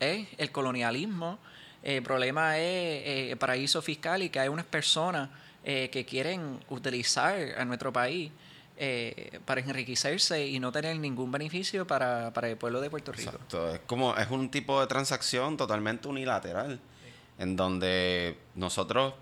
es 0.00 0.26
el 0.38 0.50
colonialismo, 0.50 1.38
el 1.82 2.02
problema 2.02 2.58
es 2.58 3.30
el 3.30 3.36
paraíso 3.36 3.80
fiscal 3.82 4.22
y 4.22 4.30
que 4.30 4.40
hay 4.40 4.48
unas 4.48 4.66
personas 4.66 5.28
eh, 5.64 5.90
que 5.90 6.04
quieren 6.04 6.60
utilizar 6.68 7.36
a 7.58 7.64
nuestro 7.64 7.92
país 7.92 8.30
eh, 8.78 9.40
para 9.44 9.60
enriquecerse 9.60 10.46
y 10.46 10.60
no 10.60 10.70
tener 10.70 10.98
ningún 10.98 11.32
beneficio 11.32 11.86
para, 11.86 12.28
el 12.42 12.56
pueblo 12.56 12.80
de 12.80 12.90
Puerto 12.90 13.10
Rico. 13.10 13.30
Exacto. 13.30 13.74
Es 13.74 13.80
como 13.80 14.14
es 14.16 14.30
un 14.30 14.50
tipo 14.50 14.80
de 14.80 14.86
transacción 14.86 15.56
totalmente 15.56 16.08
unilateral, 16.08 16.78
en 17.38 17.56
donde 17.56 18.36
nosotros, 18.54 19.14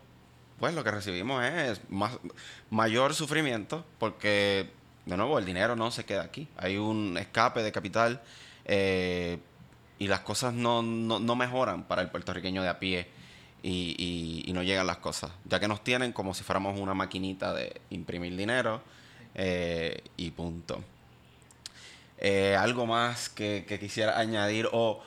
pues 0.58 0.74
lo 0.74 0.82
que 0.84 0.90
recibimos 0.90 1.44
es 1.44 1.80
más, 1.88 2.18
mayor 2.68 3.14
sufrimiento, 3.14 3.84
porque, 3.98 4.68
de 5.06 5.16
nuevo, 5.16 5.38
el 5.38 5.44
dinero 5.44 5.76
no 5.76 5.90
se 5.92 6.04
queda 6.04 6.24
aquí. 6.24 6.48
Hay 6.56 6.76
un 6.76 7.16
escape 7.16 7.62
de 7.62 7.72
capital 7.72 8.20
eh, 8.64 9.38
y 9.98 10.08
las 10.08 10.20
cosas 10.20 10.54
no, 10.54 10.82
no, 10.82 11.36
mejoran 11.36 11.84
para 11.84 12.02
el 12.02 12.10
puertorriqueño 12.10 12.62
de 12.62 12.68
a 12.68 12.78
pie. 12.78 13.08
Y, 13.62 14.50
no 14.52 14.62
llegan 14.62 14.86
las 14.86 14.98
cosas, 14.98 15.32
ya 15.46 15.58
que 15.58 15.66
nos 15.66 15.82
tienen 15.82 16.12
como 16.12 16.32
si 16.34 16.44
fuéramos 16.44 16.78
una 16.78 16.94
maquinita 16.94 17.52
de 17.52 17.80
imprimir 17.90 18.36
dinero 18.36 18.82
eh, 19.34 20.02
y 20.16 20.30
punto. 20.30 20.84
Eh, 22.18 22.54
algo 22.56 22.86
más 22.86 23.28
que, 23.28 23.64
quisiera 23.80 24.18
añadir 24.18 24.68
o 24.72 25.02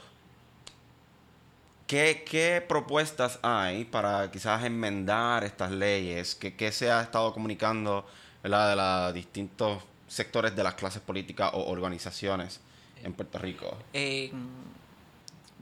¿qué, 1.87 2.65
propuestas 2.67 3.39
hay 3.41 3.85
para 3.85 4.29
quizás 4.31 4.63
enmendar 4.65 5.43
estas 5.43 5.71
leyes? 5.71 6.35
¿Qué, 6.35 6.71
se 6.71 6.91
ha 6.91 7.01
estado 7.01 7.33
comunicando 7.33 8.05
de 8.43 8.49
los 8.49 9.13
distintos 9.13 9.83
sectores 10.07 10.55
de 10.55 10.63
las 10.63 10.73
clases 10.73 11.01
políticas 11.01 11.51
o 11.53 11.69
organizaciones 11.69 12.59
en 13.03 13.13
Puerto 13.13 13.37
Rico? 13.39 13.77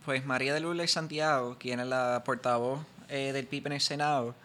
pues 0.05 0.25
María 0.25 0.53
de 0.53 0.59
Lourdes 0.59 0.91
Santiago, 0.91 1.57
quien 1.59 1.79
es 1.79 1.87
la 1.87 2.21
portavoz 2.23 2.79
eh, 3.09 3.31
del 3.33 3.47
PIB 3.47 3.67
en 3.67 3.73
el 3.73 3.81
Senado, 3.81 4.35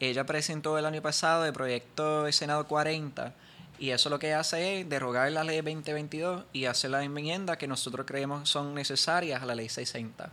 ella 0.00 0.24
presentó 0.24 0.78
el 0.78 0.86
año 0.86 1.02
pasado 1.02 1.44
el 1.44 1.52
proyecto 1.52 2.24
de 2.24 2.32
Senado 2.32 2.66
40 2.66 3.34
y 3.78 3.90
eso 3.90 4.08
lo 4.10 4.18
que 4.18 4.32
hace 4.32 4.80
es 4.80 4.88
derogar 4.88 5.30
la 5.32 5.42
ley 5.44 5.56
2022 5.56 6.44
y 6.52 6.66
hacer 6.66 6.90
las 6.90 7.04
enmiendas 7.04 7.56
que 7.56 7.66
nosotros 7.66 8.06
creemos 8.06 8.48
son 8.48 8.74
necesarias 8.74 9.42
a 9.42 9.46
la 9.46 9.56
ley 9.56 9.68
60. 9.68 10.30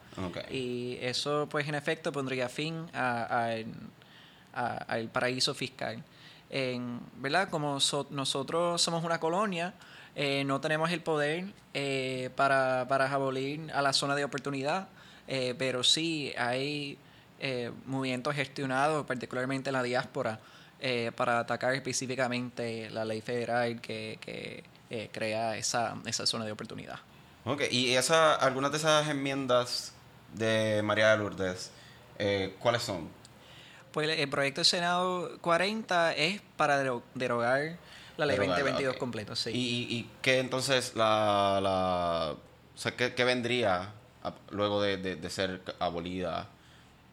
Y 0.52 1.00
eso, 1.02 1.48
pues, 1.50 1.68
en 1.68 1.74
efecto, 1.74 2.12
pondría 2.12 2.48
fin 2.48 2.86
al 2.94 3.66
paraíso 5.12 5.56
fiscal. 5.56 6.04
En, 6.52 7.00
¿Verdad? 7.18 7.50
Como 7.50 7.80
nosotros 8.12 8.82
somos 8.82 9.04
una 9.04 9.20
colonia, 9.20 9.74
eh, 10.16 10.44
no 10.46 10.62
tenemos 10.62 10.92
el 10.92 11.02
poder 11.02 11.46
eh, 11.74 12.30
para, 12.36 12.86
para 12.88 13.12
abolir 13.12 13.72
a 13.74 13.82
la 13.82 13.94
zona 13.94 14.16
de 14.16 14.24
oportunidad, 14.24 14.88
eh, 15.28 15.56
pero 15.58 15.84
sí 15.84 16.34
hay 16.38 16.98
movimientos 17.86 18.36
gestionados, 18.36 19.06
particularmente 19.06 19.70
en 19.70 19.74
la 19.74 19.84
diáspora, 19.84 20.42
eh, 20.82 21.12
para 21.14 21.40
atacar 21.40 21.74
específicamente 21.74 22.90
la 22.90 23.04
ley 23.04 23.20
federal 23.20 23.82
que, 23.82 24.18
que 24.22 24.64
eh, 24.90 25.10
crea 25.12 25.58
esa, 25.58 25.96
esa 26.06 26.26
zona 26.26 26.46
de 26.46 26.54
oportunidad. 26.54 27.00
Ok, 27.44 27.64
y 27.70 27.96
esa, 27.96 28.36
algunas 28.36 28.72
de 28.72 28.78
esas 28.78 29.10
enmiendas 29.10 29.92
de 30.34 30.82
María 30.82 31.12
de 31.12 31.18
Lourdes, 31.18 31.72
eh, 32.18 32.56
¿cuáles 32.60 32.84
son? 32.84 33.10
Pues 33.92 34.10
el 34.10 34.30
proyecto 34.30 34.62
de 34.62 34.66
Senado 34.66 35.38
40 35.42 36.14
es 36.14 36.42
para 36.56 36.82
derogar 37.14 37.78
la 38.20 38.26
ley 38.26 38.38
2022 38.38 38.98
completa, 38.98 39.36
sí. 39.36 39.52
¿Y, 39.52 39.98
y 39.98 40.10
qué 40.22 40.40
entonces 40.40 40.94
la, 40.96 41.60
la 41.62 42.36
o 42.76 42.78
sea, 42.78 42.96
¿qué, 42.96 43.24
vendría 43.24 43.94
luego 44.52 44.82
de, 44.82 44.98
de 44.98 45.30
ser 45.30 45.62
abolida 45.80 46.50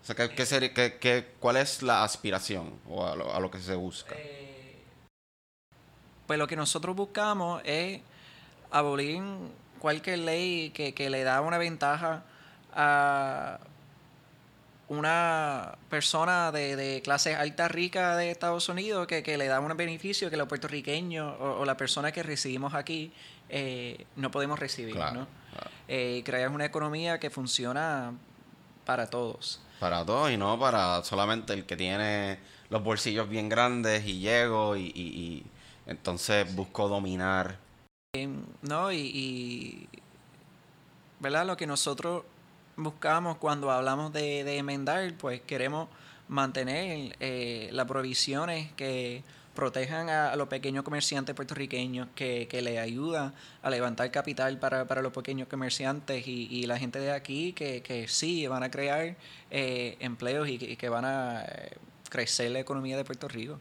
o 0.08 0.14
sea, 0.14 0.28
¿qué, 0.28 0.98
qué, 1.00 1.26
cuál 1.40 1.56
es 1.56 1.82
la 1.82 2.04
aspiración 2.04 2.78
o 2.88 3.04
a 3.04 3.40
lo, 3.40 3.50
que 3.50 3.58
se 3.58 3.74
busca? 3.74 4.14
Eh, 4.16 4.76
pues 6.28 6.38
lo 6.38 6.46
que 6.46 6.54
nosotros 6.54 6.94
buscamos 6.94 7.60
es 7.64 8.02
abolir 8.70 9.20
cualquier 9.80 10.20
ley 10.20 10.70
que, 10.70 11.10
le 11.10 11.24
da 11.24 11.40
una 11.40 11.58
ventaja 11.58 12.22
a 12.72 13.58
una 14.88 15.76
persona 15.88 16.52
de, 16.52 17.00
clase 17.02 17.34
alta 17.34 17.68
rica 17.68 18.16
de 18.16 18.30
Estados 18.30 18.68
Unidos 18.68 19.06
que, 19.06 19.36
le 19.36 19.46
da 19.46 19.60
un 19.60 19.76
beneficio 19.76 20.30
que 20.30 20.36
los 20.36 20.46
puertorriqueños 20.46 21.34
o, 21.40 21.64
la 21.64 21.76
persona 21.76 22.12
que 22.12 22.22
recibimos 22.22 22.74
aquí 22.74 23.12
eh, 23.48 24.06
no 24.16 24.30
podemos 24.30 24.58
recibir. 24.58 24.96
¿no? 24.96 25.26
Eh, 25.88 26.22
crear 26.24 26.50
una 26.50 26.64
economía 26.64 27.18
que 27.18 27.30
funciona 27.30 28.12
para 28.84 29.08
todos. 29.08 29.60
Para 29.80 30.04
todos 30.04 30.30
y 30.30 30.36
no 30.36 30.58
para 30.58 31.02
solamente 31.04 31.52
el 31.52 31.66
que 31.66 31.76
tiene 31.76 32.38
los 32.70 32.82
bolsillos 32.82 33.28
bien 33.28 33.48
grandes 33.48 34.06
y 34.06 34.20
llego 34.20 34.76
y, 34.76 35.44
entonces 35.86 36.52
busco 36.54 36.88
dominar. 36.88 37.58
Em, 38.14 38.44
no, 38.62 38.92
y, 38.92 39.88
¿verdad? 41.20 41.46
Lo 41.46 41.56
que 41.56 41.66
nosotros 41.66 42.24
buscamos 42.76 43.38
cuando 43.38 43.70
hablamos 43.70 44.12
de, 44.12 44.44
de 44.44 44.58
enmendar, 44.58 45.14
pues 45.18 45.40
queremos 45.40 45.88
mantener 46.28 47.16
eh, 47.20 47.68
las 47.72 47.86
provisiones 47.86 48.72
que 48.72 49.22
protejan 49.54 50.10
a, 50.10 50.36
los 50.36 50.48
pequeños 50.48 50.84
comerciantes 50.84 51.34
puertorriqueños, 51.34 52.08
que, 52.14 52.46
que 52.48 52.60
le 52.62 52.78
ayudan 52.78 53.32
a 53.62 53.70
levantar 53.70 54.10
capital 54.10 54.58
para, 54.58 55.02
los 55.02 55.12
pequeños 55.12 55.48
comerciantes 55.48 56.28
y, 56.28 56.66
la 56.66 56.78
gente 56.78 56.98
de 57.00 57.10
aquí 57.10 57.52
que, 57.52 57.82
que 57.82 58.06
sí 58.06 58.46
van 58.46 58.62
a 58.62 58.70
crear 58.70 59.16
eh, 59.50 59.96
empleos 60.00 60.48
y 60.48 60.76
que, 60.76 60.88
van 60.88 61.04
a 61.04 61.42
eh, 61.42 61.76
crecer 62.10 62.50
la 62.50 62.60
economía 62.60 62.96
de 62.96 63.04
Puerto 63.04 63.28
Rico. 63.28 63.58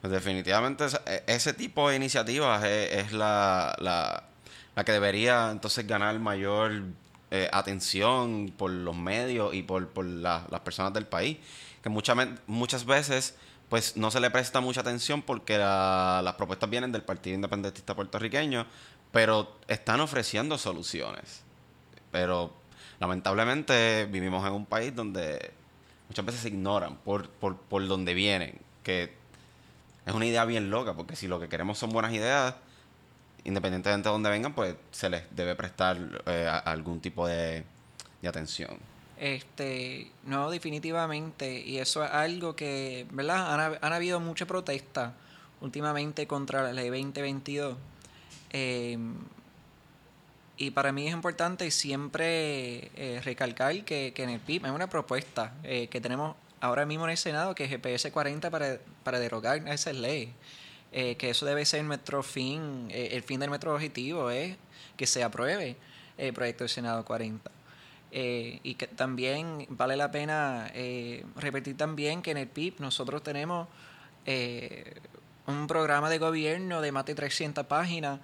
Pues 0.00 0.12
definitivamente 0.12 0.86
e, 1.06 1.24
ese 1.26 1.52
tipo 1.52 1.90
de 1.90 1.96
iniciativas 1.96 2.64
es, 2.64 3.12
la, 3.12 3.74
la, 3.80 4.84
que 4.84 4.92
debería 4.92 5.50
entonces 5.50 5.86
ganar 5.86 6.18
mayor 6.20 6.84
eh, 7.34 7.48
atención 7.50 8.52
por 8.58 8.70
los 8.70 8.94
medios 8.94 9.54
y 9.54 9.62
por, 9.62 9.88
por 9.88 10.04
las 10.04 10.60
personas 10.60 10.92
del 10.92 11.06
país, 11.06 11.38
que 11.82 11.88
muchas, 11.88 12.14
muchas 12.46 12.84
veces 12.84 13.36
pues 13.70 13.96
no 13.96 14.10
se 14.10 14.20
le 14.20 14.30
presta 14.30 14.60
mucha 14.60 14.82
atención 14.82 15.22
porque 15.22 15.56
las 15.56 16.34
propuestas 16.34 16.68
vienen 16.68 16.92
del 16.92 17.00
Partido 17.04 17.34
Independentista 17.34 17.96
Puertorriqueño, 17.96 18.66
pero 19.12 19.56
están 19.66 20.00
ofreciendo 20.00 20.58
soluciones. 20.58 21.42
Pero 22.10 22.52
lamentablemente 23.00 24.04
vivimos 24.10 24.46
en 24.46 24.52
un 24.52 24.66
país 24.66 24.94
donde 24.94 25.54
muchas 26.10 26.26
veces 26.26 26.42
se 26.42 26.48
ignoran 26.48 26.98
por, 26.98 27.30
por, 27.30 27.56
por 27.56 27.88
donde 27.88 28.12
vienen, 28.12 28.60
que 28.82 29.16
es 30.04 30.12
una 30.12 30.26
idea 30.26 30.44
bien 30.44 30.68
loca, 30.68 30.92
porque 30.92 31.16
si 31.16 31.28
lo 31.28 31.40
que 31.40 31.48
queremos 31.48 31.78
son 31.78 31.88
buenas 31.92 32.12
ideas 32.12 32.56
independientemente 33.44 34.08
de 34.08 34.12
dónde 34.12 34.30
vengan, 34.30 34.54
pues 34.54 34.76
se 34.90 35.10
les 35.10 35.24
debe 35.34 35.54
prestar 35.54 36.22
eh, 36.26 36.48
algún 36.64 37.00
tipo 37.00 37.26
de, 37.26 37.64
atención. 38.26 38.78
Este, 39.18 40.10
no, 40.24 40.50
definitivamente. 40.50 41.60
Y 41.60 41.78
eso 41.78 42.04
es 42.04 42.10
algo 42.10 42.54
que, 42.54 43.06
¿verdad? 43.10 43.78
Han, 43.82 43.92
habido 43.92 44.20
mucha 44.20 44.46
protesta 44.46 45.14
últimamente 45.60 46.26
contra 46.26 46.62
la 46.62 46.72
ley 46.72 46.88
2022. 46.88 47.76
Eh, 48.50 48.98
y 50.62 50.70
para 50.70 50.92
mí 50.92 51.08
es 51.08 51.12
importante 51.12 51.70
siempre 51.72 52.90
eh, 52.94 53.20
recalcar 53.24 53.84
que, 53.84 54.12
en 54.16 54.30
el 54.30 54.38
PIB 54.38 54.66
hay 54.66 54.70
una 54.70 54.88
propuesta 54.88 55.54
eh, 55.64 55.88
que 55.88 56.00
tenemos 56.00 56.36
ahora 56.60 56.86
mismo 56.86 57.04
en 57.04 57.10
el 57.10 57.16
Senado, 57.16 57.54
que 57.54 57.64
es 57.64 57.70
GPS 57.70 58.12
40 58.12 58.48
para, 58.48 58.78
para 59.02 59.18
derogar 59.18 59.66
esa 59.68 59.92
ley. 59.92 60.32
Eh, 60.92 61.16
que 61.16 61.30
eso 61.30 61.46
debe 61.46 61.64
ser 61.64 61.84
nuestro 61.84 62.22
fin, 62.22 62.88
el 62.90 63.22
fin 63.22 63.40
de 63.40 63.46
nuestro 63.46 63.74
objetivo 63.74 64.30
es 64.30 64.56
que 64.96 65.06
se 65.06 65.22
apruebe 65.22 65.76
el 66.18 66.34
proyecto 66.34 66.64
del 66.64 66.68
Senado 66.68 67.04
40. 67.04 67.50
y 68.12 68.74
que 68.74 68.86
también 68.88 69.66
vale 69.70 69.96
la 69.96 70.10
pena 70.10 70.70
repetir 71.36 71.78
también 71.78 72.20
que 72.20 72.32
en 72.32 72.36
el 72.36 72.46
PIB 72.46 72.80
nosotros 72.80 73.22
tenemos 73.22 73.68
un 75.46 75.66
programa 75.66 76.10
de 76.10 76.18
gobierno 76.18 76.82
de 76.82 76.92
más 76.92 77.06
de 77.06 77.14
300 77.14 77.64
páginas 77.64 78.20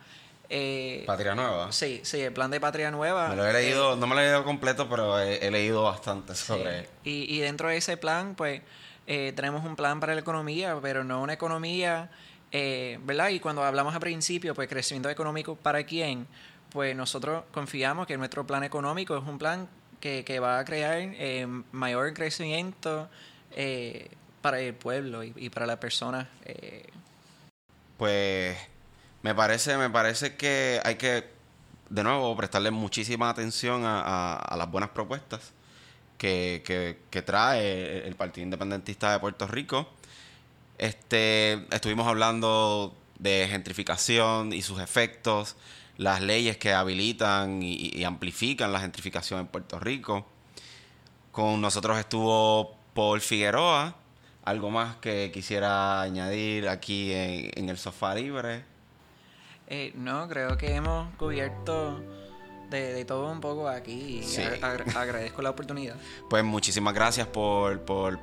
eh, 0.51 1.05
Patria 1.07 1.35
Nueva. 1.35 1.73
Sí, 1.73 2.01
sí, 2.05 2.21
el 2.21 2.33
plan 2.33 2.51
de 2.51 2.61
Patria 2.61 2.91
Nueva. 2.91 3.29
Me 3.29 3.37
lo 3.37 3.47
he 3.47 3.53
leído, 3.53 3.95
eh, 3.95 3.97
no 3.99 4.07
me 4.07 4.15
lo 4.15 4.21
he 4.21 4.25
leído 4.25 4.45
completo, 4.45 4.89
pero 4.89 5.19
he, 5.19 5.51
leído 5.51 5.83
bastante 5.83 6.35
sobre 6.35 6.89
Y, 7.05 7.35
y, 7.35 7.41
dentro 7.41 7.69
de 7.69 7.77
ese 7.77 7.97
plan, 7.97 8.35
pues, 8.35 8.63
eh, 9.07 9.33
tenemos 9.37 9.65
un 9.65 9.77
plan 9.77 10.01
para 10.01 10.15
la 10.15 10.21
economía, 10.21 10.79
pero 10.81 11.05
no 11.05 11.23
una 11.23 11.35
economía, 11.35 12.11
¿verdad? 12.53 13.29
Y 13.31 13.41
cuando 13.41 13.65
hablamos 13.65 13.95
al 13.95 14.01
principio, 14.01 14.55
pues, 14.55 14.69
crecimiento 14.69 15.11
económico 15.11 15.57
para 15.57 15.85
quién, 15.85 16.27
pues 16.71 16.95
nosotros 16.95 17.45
confiamos 17.53 18.07
que 18.07 18.17
nuestro 18.17 18.47
plan 18.47 18.65
económico 18.65 19.17
es 19.17 19.25
un 19.25 19.39
plan 19.39 19.69
que, 20.01 20.25
que 20.25 20.39
va 20.39 20.59
a 20.59 20.65
crear 20.65 21.01
mayor 21.73 22.13
crecimiento 22.15 23.09
para 24.43 24.61
el 24.61 24.75
pueblo 24.75 25.25
y, 25.25 25.51
para 25.51 25.67
las 25.67 25.79
personas. 25.79 26.27
Pues 27.97 28.57
me 29.23 29.35
parece, 29.35 29.77
me 29.77 29.91
parece 29.91 30.37
que 30.37 30.81
hay 30.85 30.95
que, 30.95 31.29
de 31.91 32.05
nuevo, 32.05 32.37
prestarle 32.37 32.71
muchísima 32.71 33.29
atención 33.29 33.83
a, 33.85 34.55
las 34.57 34.71
buenas 34.71 34.91
propuestas 34.91 35.53
que, 36.17 36.97
trae 37.27 38.07
el 38.07 38.15
Partido 38.15 38.45
Independentista 38.45 39.13
de 39.13 39.19
Puerto 39.19 39.47
Rico. 39.49 39.93
Este, 40.79 41.67
estuvimos 41.75 42.07
hablando 42.07 42.97
de 43.19 43.49
gentrificación 43.51 44.53
y 44.53 44.63
sus 44.63 44.81
efectos, 44.81 45.57
las 45.97 46.23
leyes 46.23 46.57
que 46.57 46.73
habilitan 46.73 47.63
y, 47.63 48.05
amplifican 48.05 48.73
la 48.73 48.81
gentrificación 48.81 49.41
en 49.41 49.47
Puerto 49.49 49.81
Rico. 49.81 50.25
Con 51.33 51.61
nosotros 51.61 51.99
estuvo 51.99 52.77
Paul 52.95 53.21
Figueroa. 53.21 53.97
Algo 54.45 54.71
más 54.71 54.97
que 54.97 55.31
quisiera 55.33 56.01
añadir 56.01 56.69
aquí 56.69 57.11
en 57.13 57.69
el 57.69 57.77
sofá 57.77 58.15
libre. 58.15 58.65
Eh, 59.71 59.93
no, 59.95 60.27
creo 60.29 60.57
que 60.57 60.75
hemos 60.75 61.15
cubierto 61.17 62.01
de, 62.71 63.05
todo 63.05 63.31
un 63.31 63.41
poco 63.41 63.69
aquí 63.69 64.23
y 64.23 64.41
agradezco 64.95 65.43
la 65.43 65.51
oportunidad. 65.51 65.97
Pues 66.29 66.45
muchísimas 66.45 66.95
gracias 66.95 67.27
por, 67.27 67.83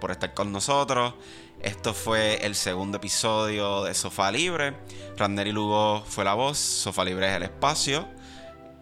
estar 0.09 0.33
con 0.33 0.51
nosotros. 0.51 1.13
Esto 1.61 1.93
fue 1.93 2.45
el 2.45 2.55
segundo 2.55 2.97
episodio 2.97 3.83
de 3.83 3.93
Sofá 3.93 4.31
Libre. 4.31 4.75
Rander 5.17 5.47
y 5.47 5.51
Lugo 5.51 6.03
fue 6.05 6.23
la 6.23 6.33
voz, 6.33 6.57
Sofá 6.57 7.03
Libre 7.05 7.29
es 7.29 7.35
el 7.35 7.43
espacio. 7.43 8.07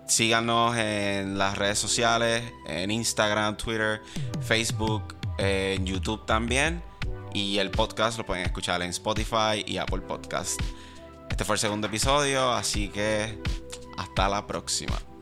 Síganos 0.08 0.76
en 0.78 1.38
las 1.38 1.58
redes 1.58 1.80
sociales, 1.80 2.44
en 2.68 2.92
Instagram, 2.92 3.56
Twitter, 3.56 4.02
Facebook, 4.42 5.16
en 5.38 5.86
YouTube 5.86 6.26
también. 6.26 6.84
Y 7.34 7.58
el 7.58 7.72
podcast 7.72 8.18
lo 8.18 8.26
pueden 8.26 8.46
escuchar 8.46 8.82
en 8.82 8.90
Spotify 8.90 9.64
y 9.66 9.78
Apple 9.78 10.02
Podcast. 10.02 10.60
Este 11.30 11.46
fue 11.46 11.56
el 11.56 11.60
segundo 11.60 11.88
episodio, 11.88 12.52
así 12.52 12.90
que 12.90 13.40
hasta 13.98 14.30
la 14.30 14.46
próxima. 14.46 15.13